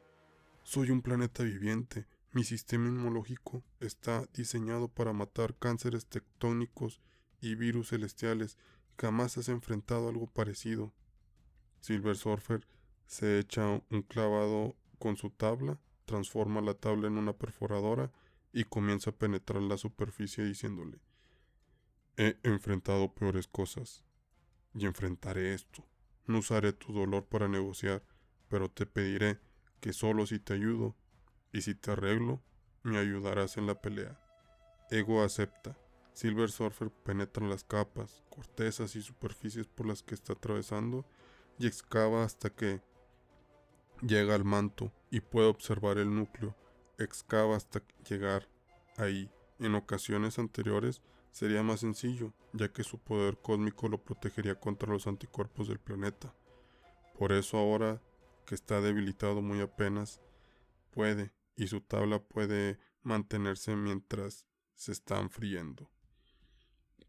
[0.63, 2.05] Soy un planeta viviente.
[2.34, 7.01] Mi sistema inmunológico está diseñado para matar cánceres tectónicos
[7.39, 8.57] y virus celestiales.
[8.97, 10.93] Jamás has enfrentado algo parecido.
[11.82, 12.65] Silver Surfer
[13.08, 18.12] se echa un clavado con su tabla, transforma la tabla en una perforadora
[18.54, 21.00] y comienza a penetrar la superficie diciéndole,
[22.17, 24.04] he enfrentado peores cosas
[24.74, 25.86] y enfrentaré esto.
[26.28, 28.04] No usaré tu dolor para negociar,
[28.48, 29.39] pero te pediré
[29.80, 30.96] que solo si te ayudo
[31.52, 32.41] y si te arreglo,
[32.84, 34.20] me ayudarás en la pelea.
[34.91, 35.78] Ego acepta.
[36.13, 41.06] Silver Surfer penetra las capas, cortezas y superficies por las que está atravesando
[41.62, 42.82] y excava hasta que
[44.02, 46.56] llega al manto y puede observar el núcleo.
[46.97, 48.47] Excava hasta llegar
[48.97, 49.30] ahí.
[49.60, 55.06] En ocasiones anteriores sería más sencillo, ya que su poder cósmico lo protegería contra los
[55.06, 56.34] anticuerpos del planeta.
[57.19, 58.02] Por eso ahora
[58.47, 60.19] que está debilitado muy apenas,
[60.89, 65.91] puede, y su tabla puede mantenerse mientras se están friendo.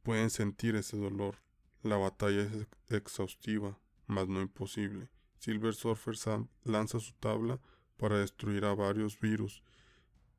[0.03, 1.39] Pueden sentir ese dolor.
[1.83, 3.79] La batalla es exhaustiva,
[4.13, 5.09] mas no imposible.
[5.39, 6.15] Silver Surfer
[6.63, 7.59] lanza su tabla
[7.97, 9.63] para destruir a varios virus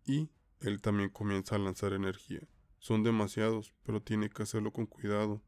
[0.06, 0.30] y
[0.62, 2.48] él también comienza a lanzar energía.
[2.80, 5.42] Son demasiados, pero tiene que hacerlo con cuidado,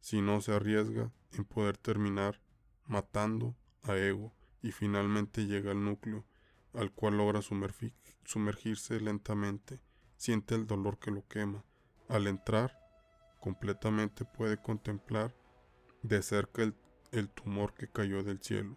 [0.00, 2.40] si no se arriesga en poder terminar
[2.86, 6.24] matando a Ego y finalmente llega al núcleo,
[6.72, 9.80] al cual logra sumergirse lentamente,
[10.16, 11.64] siente el dolor que lo quema.
[12.08, 12.78] Al entrar,
[13.40, 15.34] completamente puede contemplar
[16.02, 16.74] de cerca el,
[17.14, 18.76] el tumor que cayó del cielo.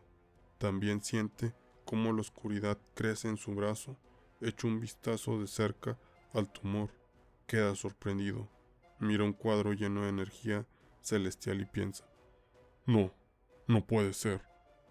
[0.60, 1.54] También siente
[1.86, 3.98] cómo la oscuridad crece en su brazo.
[4.42, 5.98] Echa un vistazo de cerca
[6.34, 6.92] al tumor.
[7.48, 8.48] Queda sorprendido.
[9.00, 10.68] Mira un cuadro lleno de energía
[11.02, 12.08] celestial y piensa.
[12.86, 13.14] No,
[13.68, 14.44] no puede ser.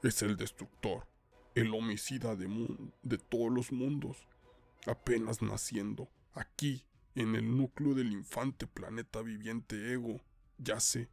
[0.02, 1.06] Es el destructor,
[1.54, 2.48] el homicida de,
[3.02, 4.26] de todos los mundos.
[4.86, 10.20] Apenas naciendo, aquí, en el núcleo del infante planeta viviente Ego,
[10.58, 11.08] yace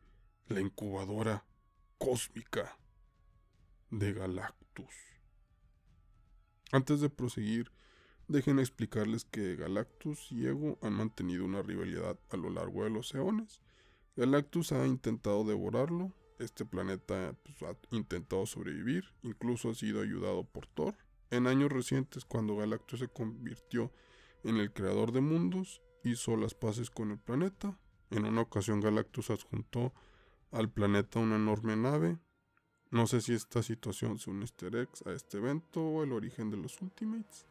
[0.48, 1.46] la incubadora
[2.04, 2.78] cósmica
[3.90, 4.94] de Galactus.
[6.74, 7.72] Antes de proseguir,
[8.28, 13.14] dejen explicarles que Galactus y Ego han mantenido una rivalidad a lo largo de los
[13.14, 13.62] eones.
[14.18, 20.68] Galactus ha intentado devorarlo, este planeta pues, ha intentado sobrevivir, incluso ha sido ayudado por
[20.68, 20.98] Thor.
[21.32, 23.94] En años recientes, cuando Galactus se convirtió
[24.44, 27.80] en el creador de mundos, hizo las paces con el planeta.
[28.12, 29.94] En una ocasión Galactus adjuntó
[30.54, 32.18] al planeta una enorme nave
[32.94, 36.58] no sé si esta situación es un easter a este evento o el origen de
[36.58, 37.48] los Ultimates.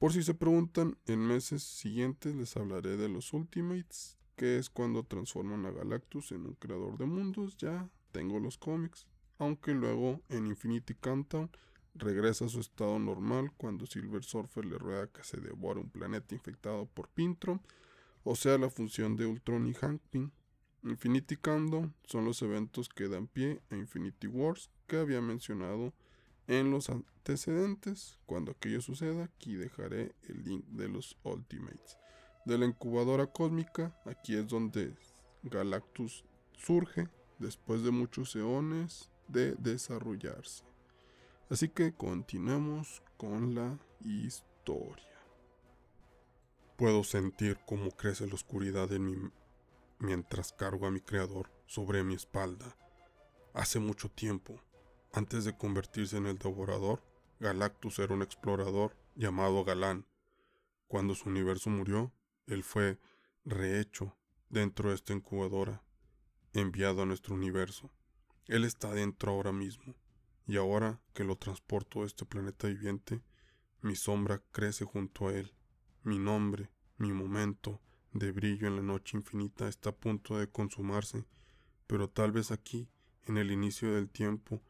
[0.00, 5.04] Por si se preguntan, en meses siguientes les hablaré de los Ultimates, que es cuando
[5.04, 7.56] transforman a Galactus en un creador de mundos.
[7.58, 9.06] Ya tengo los cómics.
[9.38, 11.48] Aunque luego en Infinity Countdown
[11.94, 16.34] regresa a su estado normal cuando Silver Surfer le ruega que se devore un planeta
[16.34, 17.62] infectado por Pintron,
[18.24, 20.02] o sea la función de Ultron y Hank.
[20.82, 25.92] Infinity Countdown son los eventos que dan pie a Infinity Wars que había mencionado
[26.46, 28.18] en los antecedentes.
[28.26, 31.98] Cuando aquello suceda, aquí dejaré el link de los Ultimates.
[32.46, 34.94] De la incubadora cósmica, aquí es donde
[35.42, 36.24] Galactus
[36.56, 40.64] surge después de muchos eones de desarrollarse.
[41.50, 45.04] Así que continuemos con la historia.
[46.76, 49.30] Puedo sentir cómo crece la oscuridad en mí
[50.00, 52.76] mientras cargo a mi creador sobre mi espalda.
[53.52, 54.60] Hace mucho tiempo,
[55.12, 57.04] antes de convertirse en el devorador,
[57.38, 60.06] Galactus era un explorador llamado Galán.
[60.88, 62.12] Cuando su universo murió,
[62.46, 62.98] él fue
[63.44, 64.16] rehecho
[64.48, 65.82] dentro de esta incubadora,
[66.52, 67.90] enviado a nuestro universo.
[68.46, 69.94] Él está dentro ahora mismo,
[70.46, 73.22] y ahora que lo transporto a este planeta viviente,
[73.82, 75.54] mi sombra crece junto a él.
[76.02, 77.80] Mi nombre, mi momento
[78.12, 81.24] de brillo en la noche infinita está a punto de consumarse,
[81.86, 82.88] pero tal vez aquí,
[83.26, 84.60] en el inicio del tiempo,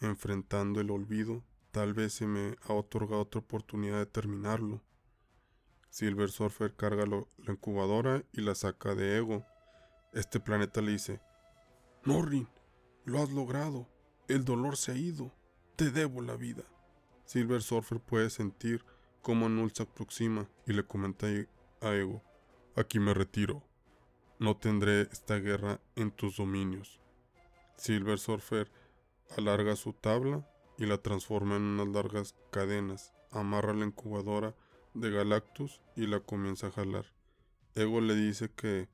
[0.00, 4.82] enfrentando el olvido, tal vez se me ha otorgado otra oportunidad de terminarlo.
[5.90, 9.44] Silver Surfer carga la incubadora y la saca de Ego.
[10.12, 11.20] Este planeta le dice,
[12.04, 12.48] Norrin,
[13.04, 13.88] lo has logrado,
[14.28, 15.32] el dolor se ha ido,
[15.76, 16.64] te debo la vida.
[17.24, 18.84] Silver Surfer puede sentir
[19.22, 22.22] cómo Null se aproxima y le comenta a Ego,
[22.78, 23.62] aquí me retiro,
[24.38, 27.00] no tendré esta guerra en tus dominios.
[27.76, 28.70] Silver Surfer
[29.36, 34.54] alarga su tabla y la transforma en unas largas cadenas, amarra la incubadora
[34.94, 37.06] de Galactus y la comienza a jalar.
[37.74, 38.88] Ego le dice que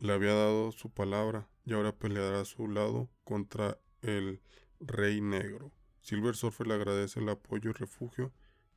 [0.00, 4.40] le había dado su palabra y ahora peleará a su lado contra el
[4.80, 5.70] Rey Negro.
[6.00, 8.32] Silver Surfer le agradece el apoyo y refugio,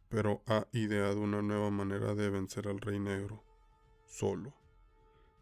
[0.07, 3.48] pero ha ideado una nueva manera de vencer al Rey Negro.
[4.09, 4.53] Solo.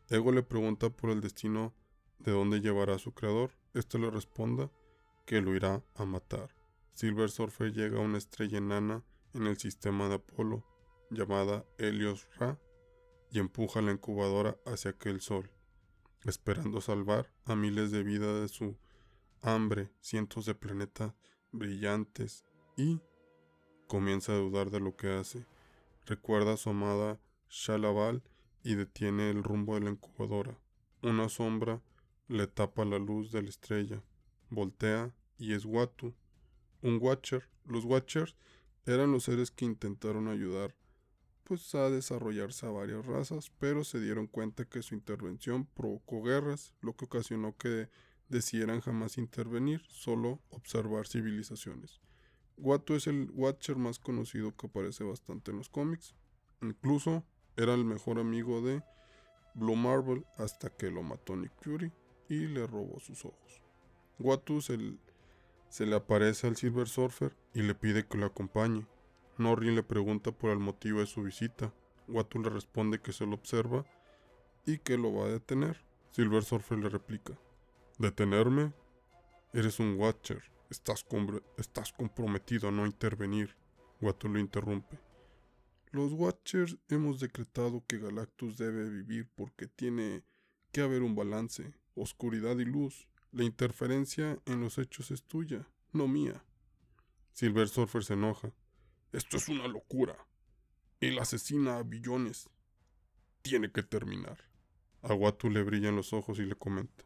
[0.09, 1.73] Ego le pregunta por el destino
[2.19, 3.51] de dónde llevará a su creador.
[3.73, 4.69] Este le responda
[5.25, 6.55] que lo irá a matar.
[6.93, 9.03] Silver Surfer llega a una estrella enana
[9.33, 10.63] en el sistema de Apolo,
[11.09, 12.59] llamada Helios Ra,
[13.31, 15.49] y empuja la incubadora hacia aquel sol,
[16.23, 18.77] esperando salvar a miles de vidas de su
[19.41, 21.13] hambre, cientos de planetas
[21.51, 23.01] brillantes y
[23.87, 25.45] comienza a dudar de lo que hace.
[26.05, 28.23] Recuerda a su amada Shalabal
[28.67, 30.59] y detiene el rumbo de la incubadora.
[31.01, 31.81] Una sombra
[32.27, 34.03] le tapa la luz de la estrella.
[34.49, 36.13] Voltea y es Watu,
[36.81, 37.47] un Watcher.
[37.63, 38.35] Los Watchers
[38.85, 40.75] eran los seres que intentaron ayudar
[41.45, 46.73] pues a desarrollarse a varias razas, pero se dieron cuenta que su intervención provocó guerras,
[46.81, 47.87] lo que ocasionó que
[48.27, 52.01] decidieran jamás intervenir, solo observar civilizaciones.
[52.57, 56.15] Watu es el Watcher más conocido que aparece bastante en los cómics.
[56.61, 57.23] Incluso
[57.57, 58.83] era el mejor amigo de
[59.55, 61.91] Blue Marvel hasta que lo mató Nick Fury
[62.29, 63.61] y le robó sus ojos.
[64.19, 64.77] Watu se,
[65.85, 68.85] le aparece al Silver Surfer y le pide que lo acompañe.
[69.37, 71.73] Norrin le pregunta por el motivo de su visita.
[72.07, 73.85] Watu le responde que se lo observa
[74.65, 75.83] y que lo va a detener.
[76.11, 77.37] Silver Surfer le replica:
[77.97, 78.73] ¿Detenerme?
[79.53, 80.43] Eres un Watcher.
[80.69, 81.05] Estás,
[81.57, 83.55] estás comprometido a no intervenir.
[84.01, 84.99] Watu lo interrumpe.
[85.91, 90.23] Los Watchers hemos decretado que Galactus debe vivir porque tiene
[90.71, 93.07] que haber un balance, oscuridad y luz.
[93.31, 96.43] La interferencia en los hechos es tuya, no mía.
[97.31, 98.51] Silver Surfer se enoja.
[99.13, 100.15] Esto es una locura.
[100.99, 102.49] Él asesina a billones.
[103.41, 104.43] Tiene que terminar.
[105.03, 107.05] A Watu le brillan los ojos y le comenta.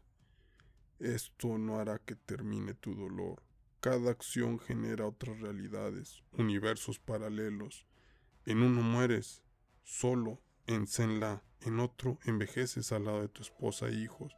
[0.98, 3.42] Esto no hará que termine tu dolor.
[3.80, 7.86] Cada acción genera otras realidades, universos paralelos.
[8.46, 9.42] En uno mueres,
[9.82, 11.42] solo, en Zenla.
[11.60, 14.34] En otro envejeces al lado de tu esposa e hijos.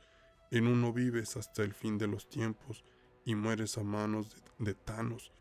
[0.50, 2.84] En uno vives hasta el fin de los tiempos
[3.24, 5.32] y mueres a manos de, de Thanos,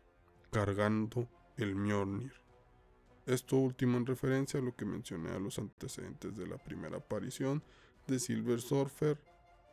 [0.50, 2.32] cargando el Mjolnir.
[3.26, 7.62] Esto último en referencia a lo que mencioné a los antecedentes de la primera aparición
[8.06, 9.18] de Silver Surfer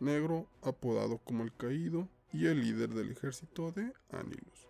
[0.02, 4.68] negro, apodado como el Caído, y el líder del ejército de Anilus.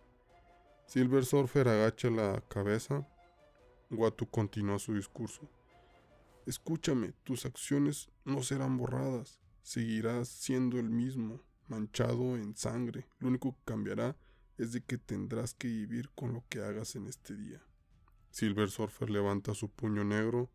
[0.88, 3.07] Silver Surfer agacha la cabeza.
[3.92, 5.50] Watu continúa su discurso.
[6.46, 9.39] Escúchame, tus acciones no serán borradas.
[9.63, 13.08] Seguirás siendo el mismo, manchado en sangre.
[13.19, 14.15] Lo único que cambiará
[14.58, 17.62] es de que tendrás que vivir con lo que hagas en este día.
[18.31, 20.50] Silver Surfer levanta su puño negro,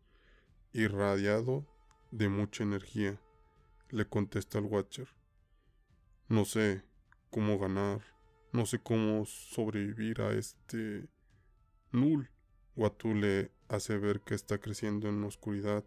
[0.73, 1.65] irradiado
[2.11, 3.21] de mucha energía.
[3.89, 5.07] Le contesta el Watcher.
[6.27, 6.83] No sé
[7.29, 8.01] cómo ganar,
[8.51, 11.07] no sé cómo sobrevivir a este
[11.91, 12.29] Null.
[12.77, 15.83] Watu le hace ver que está creciendo en oscuridad,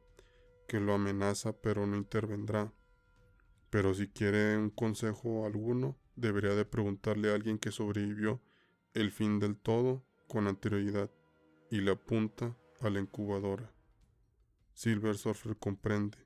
[0.66, 2.72] que lo amenaza pero no intervendrá.
[3.70, 8.42] Pero si quiere un consejo alguno, debería de preguntarle a alguien que sobrevivió
[8.92, 11.12] el fin del todo con anterioridad
[11.70, 13.72] y le apunta a la incubadora.
[14.74, 16.18] Silver Surfer comprende.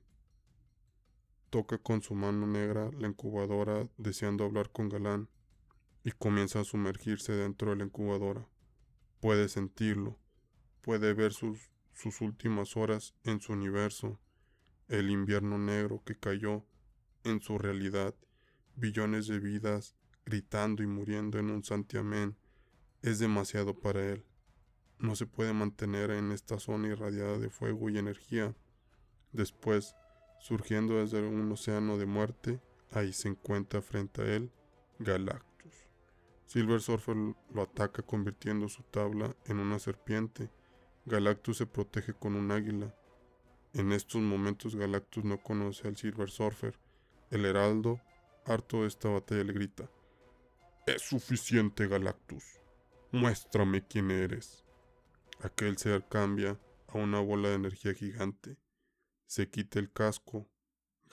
[1.51, 5.29] toca con su mano negra la incubadora deseando hablar con Galán
[6.03, 8.47] y comienza a sumergirse dentro de la incubadora.
[9.19, 10.19] Puede sentirlo,
[10.85, 14.19] puede ver sus, sus últimas horas en su universo,
[14.87, 16.63] el invierno negro que cayó
[17.23, 18.13] en su realidad,
[18.75, 22.37] billones de vidas gritando y muriendo en un santiamén,
[23.01, 24.23] es demasiado para él.
[24.99, 28.55] No se puede mantener en esta zona irradiada de fuego y energía.
[29.33, 29.95] Después,
[30.39, 32.61] surgiendo desde un océano de muerte,
[32.91, 34.51] ahí se encuentra frente a él
[34.99, 35.73] Galactus.
[36.45, 40.51] Silver Surfer lo ataca convirtiendo su tabla en una serpiente.
[41.05, 42.95] Galactus se protege con un águila.
[43.73, 46.79] En estos momentos Galactus no conoce al Silver Surfer.
[47.29, 48.01] El heraldo,
[48.45, 49.89] harto de esta batalla, le grita.
[50.87, 52.43] Es suficiente, Galactus.
[53.11, 54.65] Muéstrame quién eres.
[55.41, 58.57] Aquel ser cambia a una bola de energía gigante.
[59.27, 60.49] Se quita el casco,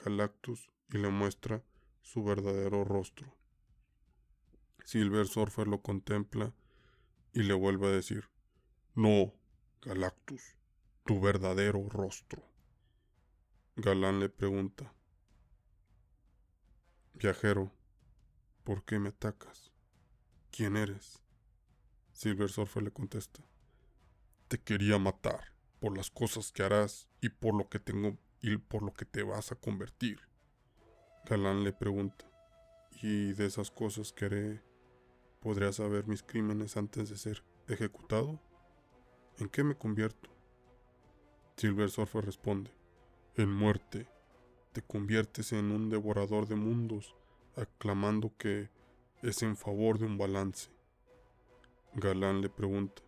[0.03, 1.63] Galactus, y le muestra
[2.01, 3.35] su verdadero rostro.
[4.83, 6.53] Silver Surfer lo contempla
[7.31, 8.29] y le vuelve a decir,
[8.95, 9.33] No,
[9.85, 10.55] Galactus,
[11.03, 12.41] tu verdadero rostro.
[13.75, 14.93] Galán le pregunta,
[17.15, 17.69] Viajero,
[18.63, 19.73] ¿por qué me atacas?
[20.51, 21.21] ¿Quién eres?
[22.13, 23.43] Silver Surfer le contesta,
[24.47, 28.83] Te quería matar por las cosas que harás y por lo que tengo y por
[28.83, 30.21] lo que te vas a convertir.
[31.25, 32.25] Galán le pregunta,
[33.01, 34.63] ¿y de esas cosas que haré
[35.73, 38.39] saber mis crímenes antes de ser ejecutado?
[39.39, 40.29] ¿En qué me convierto?
[41.57, 42.71] Silver Surfer responde,
[43.35, 44.07] en muerte.
[44.73, 47.15] Te conviertes en un devorador de mundos,
[47.55, 48.69] aclamando que
[49.21, 50.69] es en favor de un balance.
[51.95, 53.01] Galán le pregunta,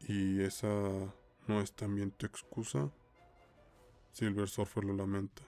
[0.00, 0.68] ¿y esa
[1.46, 2.92] no es también tu excusa?
[4.12, 5.42] Silver Surfer lo lamenta.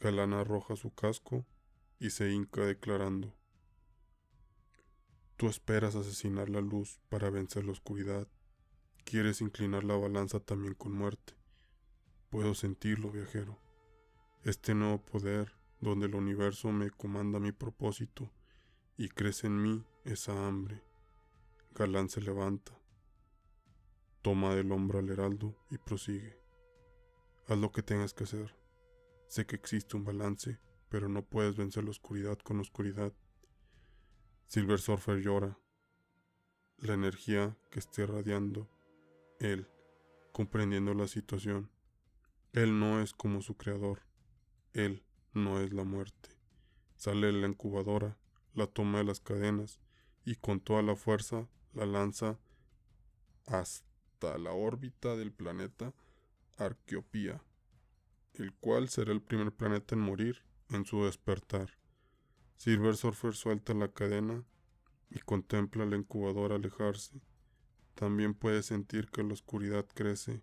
[0.00, 1.44] Galán arroja su casco
[1.98, 3.34] y se hinca declarando,
[5.36, 8.28] Tú esperas asesinar la luz para vencer la oscuridad.
[9.04, 11.34] Quieres inclinar la balanza también con muerte.
[12.30, 13.58] Puedo sentirlo, viajero.
[14.44, 18.30] Este nuevo poder, donde el universo me comanda mi propósito
[18.96, 20.82] y crece en mí esa hambre.
[21.74, 22.78] Galán se levanta,
[24.22, 26.38] toma del hombro al heraldo y prosigue.
[27.48, 28.54] Haz lo que tengas que hacer.
[29.26, 33.12] Sé que existe un balance, pero no puedes vencer la oscuridad con oscuridad.
[34.46, 35.58] Silver Surfer llora.
[36.78, 38.68] La energía que esté irradiando,
[39.40, 39.68] él,
[40.32, 41.70] comprendiendo la situación.
[42.52, 44.02] Él no es como su creador.
[44.72, 46.30] Él no es la muerte.
[46.96, 48.16] Sale de la incubadora,
[48.54, 49.80] la toma de las cadenas
[50.24, 52.38] y con toda la fuerza la lanza
[53.46, 55.94] hasta la órbita del planeta
[56.58, 57.42] Arqueopía,
[58.34, 61.70] el cual será el primer planeta en morir en su despertar.
[62.56, 64.44] Silver Surfer suelta la cadena
[65.08, 67.20] y contempla la incubadora alejarse.
[67.94, 70.40] También puede sentir que la oscuridad crece.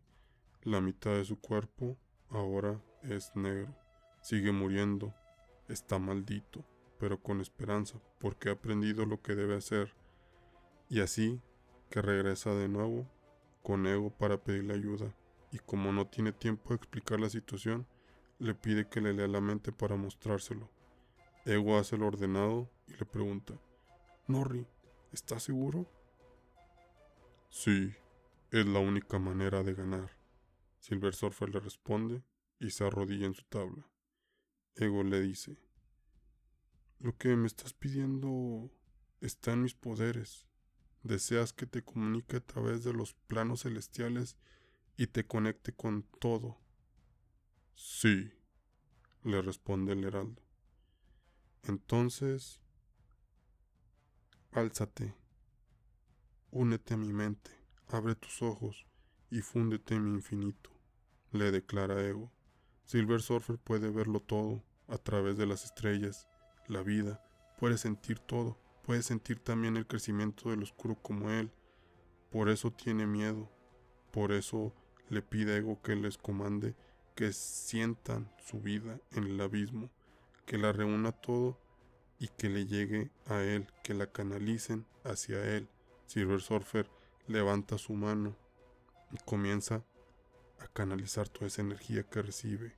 [0.64, 1.98] La mitad de su cuerpo
[2.30, 3.74] ahora es negro.
[4.22, 5.14] Sigue muriendo.
[5.68, 6.66] Está maldito,
[7.00, 9.94] pero con esperanza, porque ha aprendido lo que debe hacer.
[10.90, 11.42] Y así
[11.90, 13.08] que regresa de nuevo
[13.64, 15.14] con Ego para pedirle ayuda.
[15.52, 17.88] Y como no tiene tiempo de explicar la situación,
[18.40, 20.70] le pide que le lea la mente para mostrárselo.
[21.46, 23.54] Ego hace lo ordenado y le pregunta,
[24.28, 24.68] Norri,
[25.12, 25.86] ¿estás seguro?
[27.50, 27.94] Sí,
[28.52, 30.12] es la única manera de ganar.
[30.80, 32.24] Silver Surfer le responde
[32.60, 33.90] y se arrodilla en su tabla.
[34.76, 35.58] Ego le dice,
[37.00, 38.72] Lo que me estás pidiendo
[39.22, 40.48] está en mis poderes.
[41.04, 44.38] Deseas que te comunique a través de los planos celestiales
[44.98, 46.58] y te conecte con todo.
[47.76, 48.32] Sí,
[49.24, 50.42] le responde el heraldo.
[51.64, 52.60] Entonces,
[54.52, 55.16] álzate,
[56.58, 57.52] únete a mi mente,
[57.88, 58.88] abre tus ojos
[59.30, 60.72] y fúndete en mi infinito,
[61.32, 62.32] le declara Ego.
[62.84, 66.28] Silver Surfer puede verlo todo a través de las estrellas,
[66.68, 67.24] la vida,
[67.60, 71.52] puede sentir todo, puede sentir también el crecimiento del oscuro como él.
[72.32, 73.52] Por eso tiene miedo,
[74.12, 74.74] por eso
[75.10, 76.76] le pide Ego que les comande
[77.14, 79.92] que sientan su vida en el abismo,
[80.48, 81.60] que la reúna todo
[82.18, 85.70] y que le llegue a él, que la canalicen hacia él.
[86.08, 86.90] Silver Surfer
[87.28, 88.34] levanta su mano
[89.12, 89.84] y comienza
[90.60, 92.78] a canalizar toda esa energía que recibe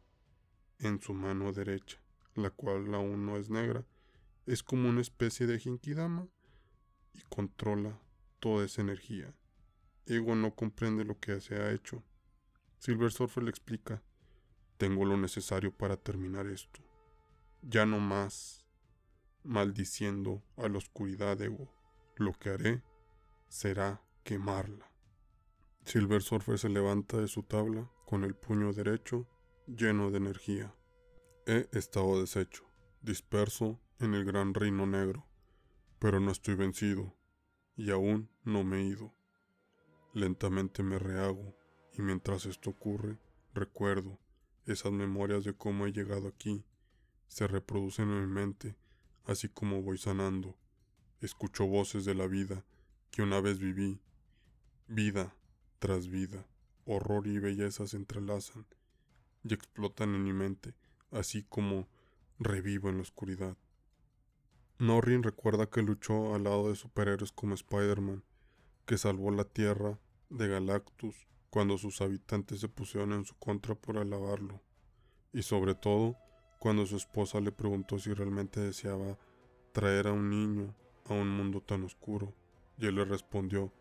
[0.80, 2.00] en su mano derecha,
[2.34, 3.86] la cual aún no es negra,
[4.48, 6.28] es como una especie de Genkidama
[7.14, 8.00] y controla
[8.40, 9.32] toda esa energía.
[10.08, 12.04] Ego no comprende lo que se ha hecho.
[12.80, 14.02] Silver Surfer le explica
[14.78, 16.80] Tengo lo necesario para terminar esto.
[17.62, 18.66] Ya no más
[19.44, 21.72] maldiciendo a la oscuridad, Ego.
[22.16, 22.82] Lo que haré
[23.50, 24.90] será quemarla.
[25.84, 29.28] Silver Surfer se levanta de su tabla con el puño derecho
[29.66, 30.74] lleno de energía.
[31.46, 32.64] He estado deshecho,
[33.02, 35.26] disperso en el gran reino negro,
[35.98, 37.16] pero no estoy vencido
[37.76, 39.14] y aún no me he ido.
[40.14, 41.56] Lentamente me rehago
[41.94, 43.18] y mientras esto ocurre,
[43.54, 44.20] recuerdo
[44.66, 46.64] esas memorias de cómo he llegado aquí.
[47.28, 48.76] Se reproducen en mi mente,
[49.26, 50.56] así como voy sanando.
[51.20, 52.64] Escucho voces de la vida
[53.12, 54.02] que una vez viví.
[54.88, 55.36] Vida
[55.80, 56.46] tras vida,
[56.86, 58.66] horror y belleza se entrelazan
[59.44, 60.74] y explotan en mi mente,
[61.12, 61.88] así como
[62.40, 63.56] revivo en la oscuridad.
[64.78, 68.24] Norrin recuerda que luchó al lado de superhéroes como Spider-Man,
[68.86, 70.00] que salvó la Tierra
[70.30, 74.62] de Galactus cuando sus habitantes se pusieron en su contra por alabarlo,
[75.34, 76.16] y sobre todo
[76.60, 79.18] cuando su esposa le preguntó si realmente deseaba
[79.72, 82.34] traer a un niño a un mundo tan oscuro,
[82.80, 83.74] y él le respondió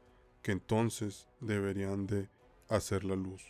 [0.42, 2.28] que entonces deberían de
[2.68, 3.42] hacer la luz.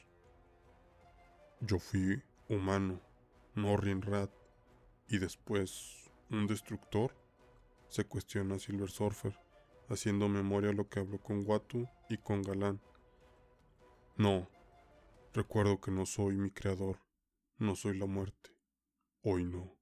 [1.61, 3.01] Yo fui humano,
[3.55, 4.31] Norrin Rat,
[5.09, 7.15] y después un destructor,
[7.89, 9.39] se cuestiona Silver Surfer,
[9.89, 12.81] haciendo memoria lo que habló con Watu y con Galán.
[14.17, 14.49] No,
[15.33, 16.99] recuerdo que no soy mi creador,
[17.57, 18.51] no soy la muerte.
[19.23, 19.75] Hoy no.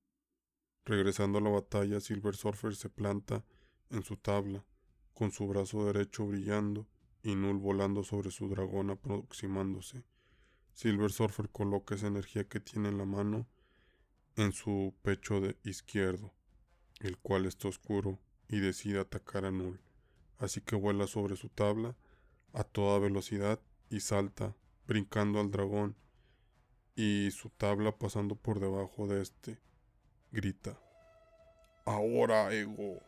[0.84, 3.44] Regresando a la batalla, Silver Surfer se planta
[3.90, 4.64] en su tabla,
[5.16, 6.86] con su brazo derecho brillando
[7.22, 10.04] y Null volando sobre su dragón aproximándose.
[10.74, 13.46] Silver Surfer coloca esa energía que tiene en la mano
[14.36, 16.34] en su pecho de izquierdo,
[17.00, 19.80] el cual está oscuro, y decide atacar a Null.
[20.36, 21.96] Así que vuela sobre su tabla
[22.52, 23.58] a toda velocidad
[23.88, 24.54] y salta,
[24.86, 25.96] brincando al dragón,
[26.94, 29.58] y su tabla pasando por debajo de este.
[30.30, 30.78] Grita.
[31.86, 33.00] Ahora, Ego.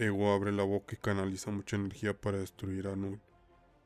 [0.00, 3.20] Ego abre la boca y canaliza mucha energía para destruir a Null.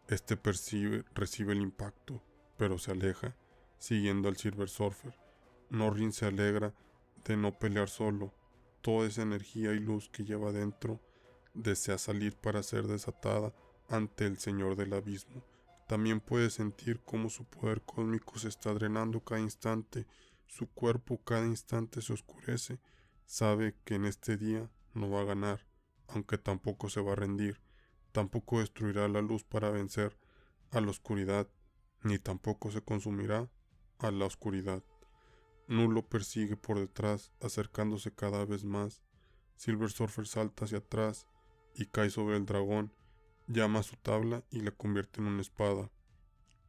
[0.07, 2.23] Este percibe, recibe el impacto,
[2.57, 3.35] pero se aleja,
[3.79, 5.19] siguiendo al Silver Surfer.
[5.71, 6.73] Norrin se alegra
[7.25, 8.33] de no pelear solo.
[8.81, 11.01] Toda esa energía y luz que lleva dentro
[11.53, 13.53] desea salir para ser desatada
[13.89, 15.43] ante el Señor del Abismo.
[15.89, 20.07] También puede sentir cómo su poder cósmico se está drenando cada instante,
[20.47, 22.79] su cuerpo cada instante se oscurece.
[23.27, 25.67] Sabe que en este día no va a ganar,
[26.15, 27.61] aunque tampoco se va a rendir,
[28.13, 30.17] tampoco destruirá la luz para vencer
[30.71, 31.49] a la oscuridad,
[32.03, 33.51] ni tampoco se consumirá
[33.99, 34.83] a la oscuridad.
[35.67, 39.03] Nulo persigue por detrás, acercándose cada vez más.
[39.57, 41.27] Silver Surfer salta hacia atrás
[41.75, 42.93] y cae sobre el dragón,
[43.47, 45.91] llama a su tabla y la convierte en una espada.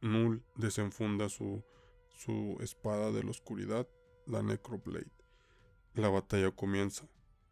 [0.00, 1.64] Null desenfunda su,
[2.10, 3.88] su espada de la oscuridad,
[4.26, 5.12] la Necroblade.
[5.94, 7.06] La batalla comienza.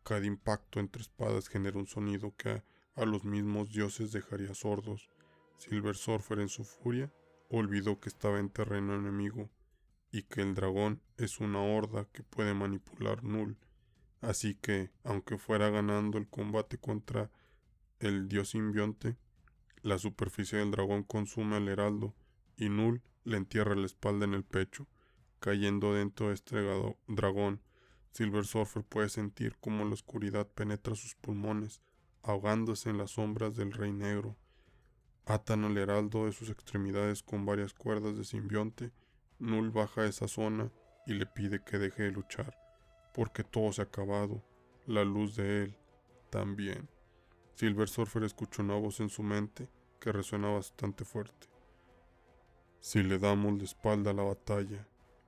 [0.05, 2.62] Cada impacto entre espadas genera un sonido que
[2.94, 5.09] a, los mismos dioses dejaría sordos.
[5.57, 7.11] Silver Surfer en su furia
[7.48, 9.48] olvidó que estaba en terreno enemigo
[10.12, 13.57] y que el dragón es una horda que puede manipular Null.
[14.20, 17.30] Así que, aunque fuera ganando el combate contra
[17.98, 19.16] el dios simbionte,
[19.80, 22.14] la superficie del dragón consume al heraldo
[22.59, 24.86] y Null le entierra la espalda en el pecho,
[25.40, 26.61] cayendo dentro de este
[27.07, 27.62] dragón
[28.15, 31.81] Silver Surfer puede sentir cómo la oscuridad penetra sus pulmones,
[32.23, 34.37] ahogándose en las sombras del Rey Negro.
[35.27, 38.93] Atan al heraldo de sus extremidades con varias cuerdas de simbionte.
[39.41, 40.71] Null baja esa zona
[41.09, 42.57] y le pide que deje de luchar,
[43.12, 44.45] porque todo se ha acabado,
[44.87, 45.77] la luz de él
[46.31, 46.89] también.
[47.57, 51.49] Silver Surfer escucha una voz en su mente que resuena bastante fuerte.
[52.79, 54.87] Si le damos la espalda a la batalla,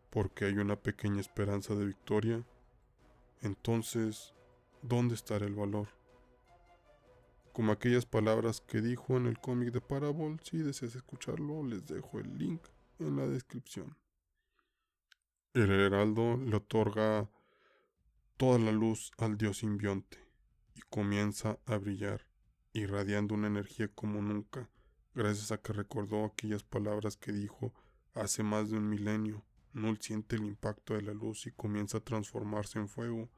[0.09, 2.45] porque hay una pequeña esperanza de victoria,
[3.43, 4.35] entonces,
[4.83, 5.89] ¿dónde estará el valor?
[7.53, 12.19] Como aquellas palabras que dijo en el cómic de Parable, si deseas escucharlo, les dejo
[12.19, 12.61] el link
[12.99, 13.97] en la descripción.
[15.55, 17.31] El heraldo le otorga
[18.37, 20.19] toda la luz al dios simbionte
[20.75, 22.27] y comienza a brillar,
[22.75, 24.69] irradiando una energía como nunca,
[25.15, 27.73] gracias a que recordó aquellas palabras que dijo
[28.13, 29.46] hace más de un milenio
[29.77, 33.29] Null siente el impacto de la luz y comienza a transformarse en fuego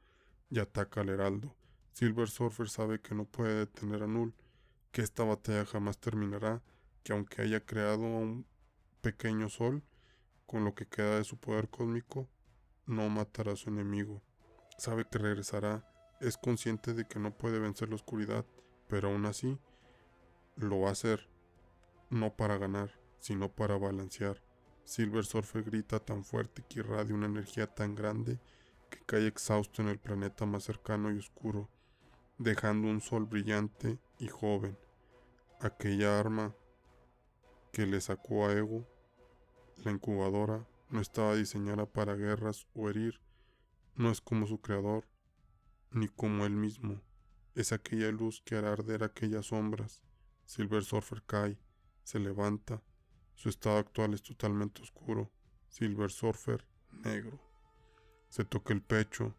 [0.49, 1.53] y ataca al heraldo.
[1.91, 4.33] Silver Surfer sabe que no puede detener a Null,
[4.93, 6.63] que esta batalla jamás terminará,
[7.03, 8.45] que aunque haya creado un
[9.01, 9.83] pequeño sol,
[10.45, 12.29] con lo que queda de su poder cósmico,
[12.85, 14.21] no matará a su enemigo.
[14.77, 18.45] Sabe que regresará, es consciente de que no puede vencer la oscuridad,
[18.87, 19.59] pero aún así
[20.55, 21.27] lo va a hacer,
[22.09, 24.41] no para ganar, sino para balancear
[24.89, 28.39] Silver Surfer grita tan fuerte que irradia una energía tan grande
[28.89, 31.69] que cae exhausto en el planeta más cercano y oscuro,
[32.39, 34.75] dejando un sol brillante y joven.
[35.59, 36.55] Aquella arma
[37.71, 38.83] que le sacó a Ego,
[39.83, 43.21] la incubadora, no estaba diseñada para guerras o herir,
[43.95, 45.05] no es como su creador,
[45.91, 46.99] ni como él mismo.
[47.53, 50.01] Es aquella luz que hará arder aquellas sombras.
[50.45, 51.59] Silver Surfer cae,
[52.03, 52.81] se levanta.
[53.39, 55.31] Su estado actual es totalmente oscuro.
[55.69, 57.39] Silver Surfer negro.
[58.27, 59.33] Se toca el pecho,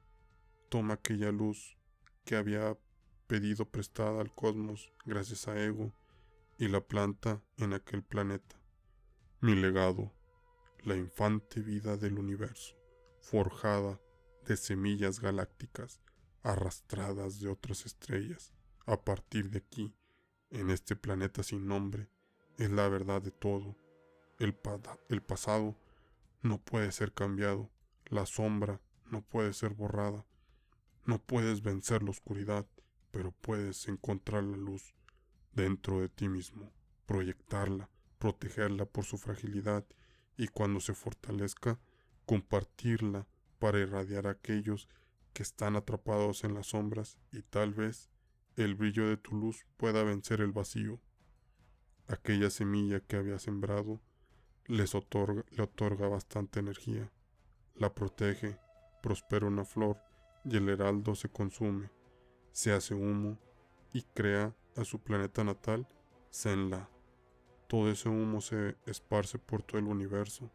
[0.70, 1.76] toma aquella luz
[2.24, 2.78] que había
[3.26, 5.92] pedido prestada al cosmos gracias a Ego
[6.56, 8.56] y la planta en aquel planeta.
[9.42, 10.14] Mi legado,
[10.82, 12.76] la infante vida del universo,
[13.20, 14.00] forjada
[14.46, 16.00] de semillas galácticas
[16.42, 18.54] arrastradas de otras estrellas.
[18.86, 19.94] A partir de aquí,
[20.48, 22.08] en este planeta sin nombre,
[22.56, 23.76] es la verdad de todo.
[24.40, 25.76] El, pasado
[26.40, 27.68] no puede ser cambiado,
[28.06, 28.80] la sombra
[29.10, 30.24] no puede ser borrada.
[31.04, 32.66] No puedes vencer la oscuridad,
[33.10, 34.94] pero puedes encontrar la luz
[35.52, 36.72] dentro de ti mismo,
[37.04, 39.84] proyectarla, protegerla por su fragilidad
[40.38, 41.78] y cuando se fortalezca,
[42.24, 43.26] compartirla
[43.58, 44.88] para irradiar a aquellos
[45.34, 48.08] que están atrapados en las sombras y tal vez
[48.56, 50.98] el brillo de tu luz pueda vencer el vacío.
[52.06, 54.00] Aquella semilla que había sembrado
[54.70, 57.10] les otorga, le otorga bastante energía,
[57.74, 58.56] la protege,
[59.02, 59.96] prospera una flor
[60.44, 61.90] y el heraldo se consume,
[62.52, 63.36] se hace humo
[63.92, 65.88] y crea a su planeta natal
[66.32, 66.88] Zenla.
[67.66, 70.52] Todo ese humo se esparce por todo el universo,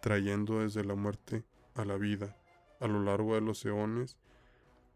[0.00, 2.38] trayendo desde la muerte a la vida.
[2.80, 4.16] A lo largo de los eones,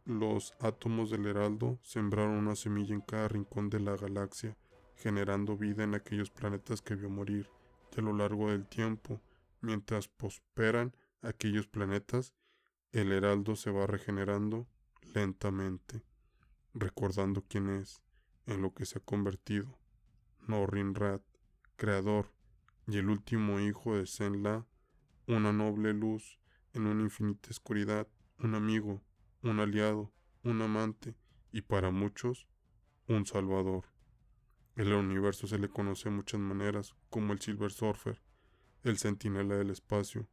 [0.06, 4.56] los átomos del heraldo sembraron una semilla en cada rincón de la galaxia,
[4.96, 7.50] generando vida en aquellos planetas que vio morir.
[7.94, 9.20] Y a lo largo del tiempo,
[9.60, 12.34] mientras prosperan aquellos planetas,
[12.92, 14.68] el heraldo se va regenerando
[15.14, 16.02] lentamente,
[16.74, 18.02] recordando quién es,
[18.46, 19.78] en lo que se ha convertido.
[20.46, 21.22] Norrin Rat,
[21.76, 22.32] creador
[22.86, 24.66] y el último hijo de Senla,
[25.26, 26.38] una noble luz
[26.72, 29.02] en una infinita oscuridad, un amigo,
[29.42, 30.12] un aliado,
[30.42, 31.14] un amante
[31.52, 32.46] y para muchos,
[33.06, 33.84] un salvador.
[34.76, 38.20] El universo se le conoce de muchas maneras, como el Silver Surfer,
[38.84, 40.26] el centinela del espacio,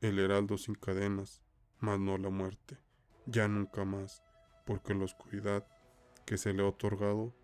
[0.00, 1.42] el heraldo sin cadenas,
[1.80, 2.78] mas no la muerte,
[3.26, 4.22] ya nunca más,
[4.64, 5.66] porque la oscuridad
[6.24, 7.34] que se le ha otorgado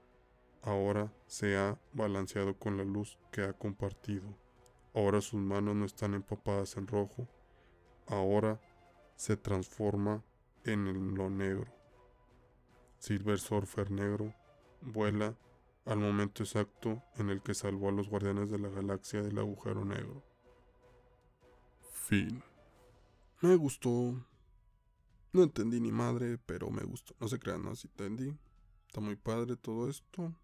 [0.63, 4.37] ahora se ha balanceado con la luz que ha compartido.
[4.95, 7.29] Ahora sus manos no están empapadas en rojo,
[8.07, 8.61] ahora
[9.17, 10.25] se transforma
[10.65, 11.73] en lo negro.
[12.99, 14.35] Silver Surfer negro
[14.81, 15.37] vuela
[15.91, 19.85] al momento exacto en el que salvó a los guardianes de la galaxia del agujero
[19.85, 20.23] negro.
[21.93, 22.43] Fin.
[23.41, 24.15] Me gustó.
[25.33, 27.15] No entendí ni madre, pero me gustó.
[27.21, 28.37] No se crean, no, si entendí.
[28.87, 30.35] Está muy padre todo esto.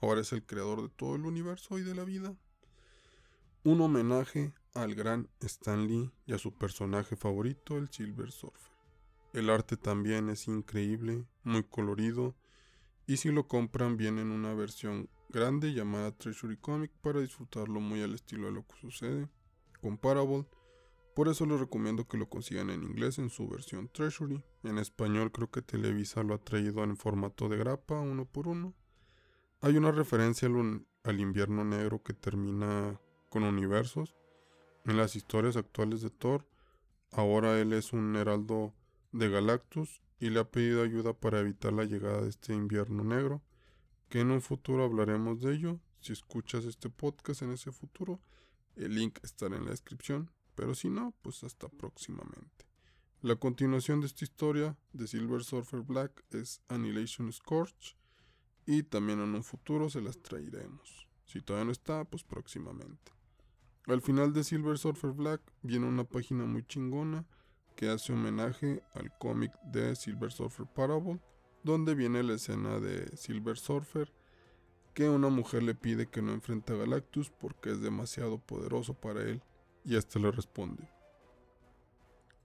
[0.00, 2.36] Ahora es el creador de todo el universo y de la vida.
[3.62, 8.72] Un homenaje al gran Stan Lee y a su personaje favorito, el Silver Surfer.
[9.32, 12.34] El arte también es increíble, muy colorido,
[13.06, 18.02] y si lo compran viene en una versión grande llamada Treasury Comic para disfrutarlo muy
[18.02, 19.28] al estilo de lo que sucede.
[19.80, 20.46] Comparable,
[21.14, 24.42] por eso les recomiendo que lo consigan en inglés en su versión Treasury.
[24.62, 28.74] En español creo que Televisa lo ha traído en formato de grapa, uno por uno.
[29.60, 30.48] Hay una referencia
[31.04, 34.14] al invierno negro que termina con universos
[34.84, 36.46] en las historias actuales de Thor,
[37.10, 38.74] ahora él es un heraldo
[39.12, 43.42] de Galactus y le ha pedido ayuda para evitar la llegada de este invierno negro,
[44.08, 45.80] que en un futuro hablaremos de ello.
[46.00, 48.22] Si escuchas este podcast en ese futuro,
[48.74, 52.64] el link estará en la descripción, pero si no, pues hasta próximamente.
[53.20, 57.94] La continuación de esta historia de Silver Surfer Black es Annihilation Scorch
[58.64, 61.06] y también en un futuro se las traeremos.
[61.26, 63.12] Si todavía no está, pues próximamente.
[63.88, 67.26] Al final de Silver Surfer Black viene una página muy chingona
[67.74, 71.20] que hace homenaje al cómic de Silver Surfer Parable,
[71.62, 74.12] donde viene la escena de Silver Surfer
[74.94, 79.22] que una mujer le pide que no enfrente a Galactus porque es demasiado poderoso para
[79.22, 79.42] él,
[79.84, 80.88] y este le responde: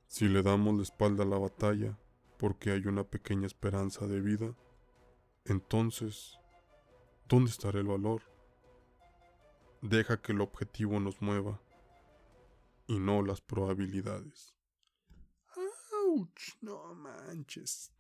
[0.08, 1.98] Si le damos la espalda a la batalla
[2.38, 4.56] porque hay una pequeña esperanza de vida,
[5.46, 6.40] entonces,
[7.28, 8.24] ¿dónde estará el valor?
[9.82, 11.62] Deja que el objetivo nos mueva
[12.88, 14.59] y no las probabilidades.
[16.62, 17.92] No manches.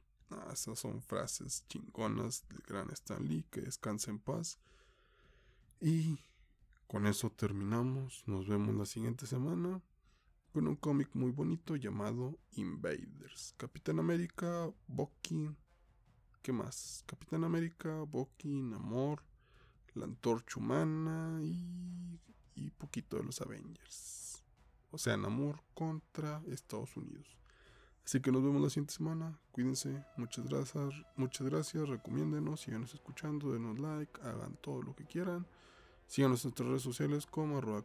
[0.51, 4.57] esas son frases chingonas del gran Stan Lee, que descansa en paz.
[5.79, 6.19] Y
[6.87, 8.23] Con eso terminamos.
[8.25, 9.79] Nos vemos la siguiente semana
[10.51, 13.53] con un cómic muy bonito llamado Invaders.
[13.57, 15.55] Capitán América, Bucky.
[16.41, 17.03] ¿Qué más?
[17.05, 19.21] Capitán América, Bucky, Namor,
[19.93, 22.19] la Antorcha Humana y,
[22.55, 24.43] y poquito de los Avengers.
[24.89, 27.39] O sea, Namor contra Estados Unidos.
[28.09, 29.39] Así que nos vemos la siguiente semana.
[29.51, 30.03] Cuídense.
[30.17, 30.95] Muchas gracias.
[31.15, 31.87] Muchas gracias.
[31.87, 32.61] Recomiéndenos.
[32.61, 33.53] Síganos escuchando.
[33.53, 34.19] Denos like.
[34.23, 35.45] Hagan todo lo que quieran.
[36.07, 37.83] Síganos en nuestras redes sociales como arroba.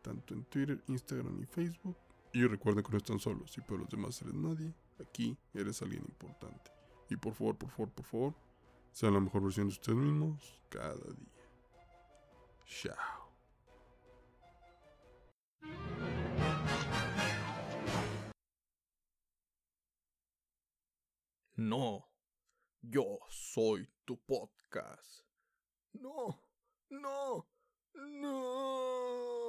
[0.00, 1.94] Tanto en Twitter, Instagram y Facebook.
[2.32, 3.52] Y recuerden que no están solos.
[3.52, 6.70] Si para los demás eres nadie, aquí eres alguien importante.
[7.10, 8.34] Y por favor, por favor, por favor,
[8.92, 11.28] sean la mejor versión de ustedes mismos cada día.
[12.64, 13.21] Chao.
[21.56, 22.08] No,
[22.80, 25.22] yo soy tu podcast.
[25.92, 26.40] No,
[26.88, 27.46] no,
[27.94, 29.41] no.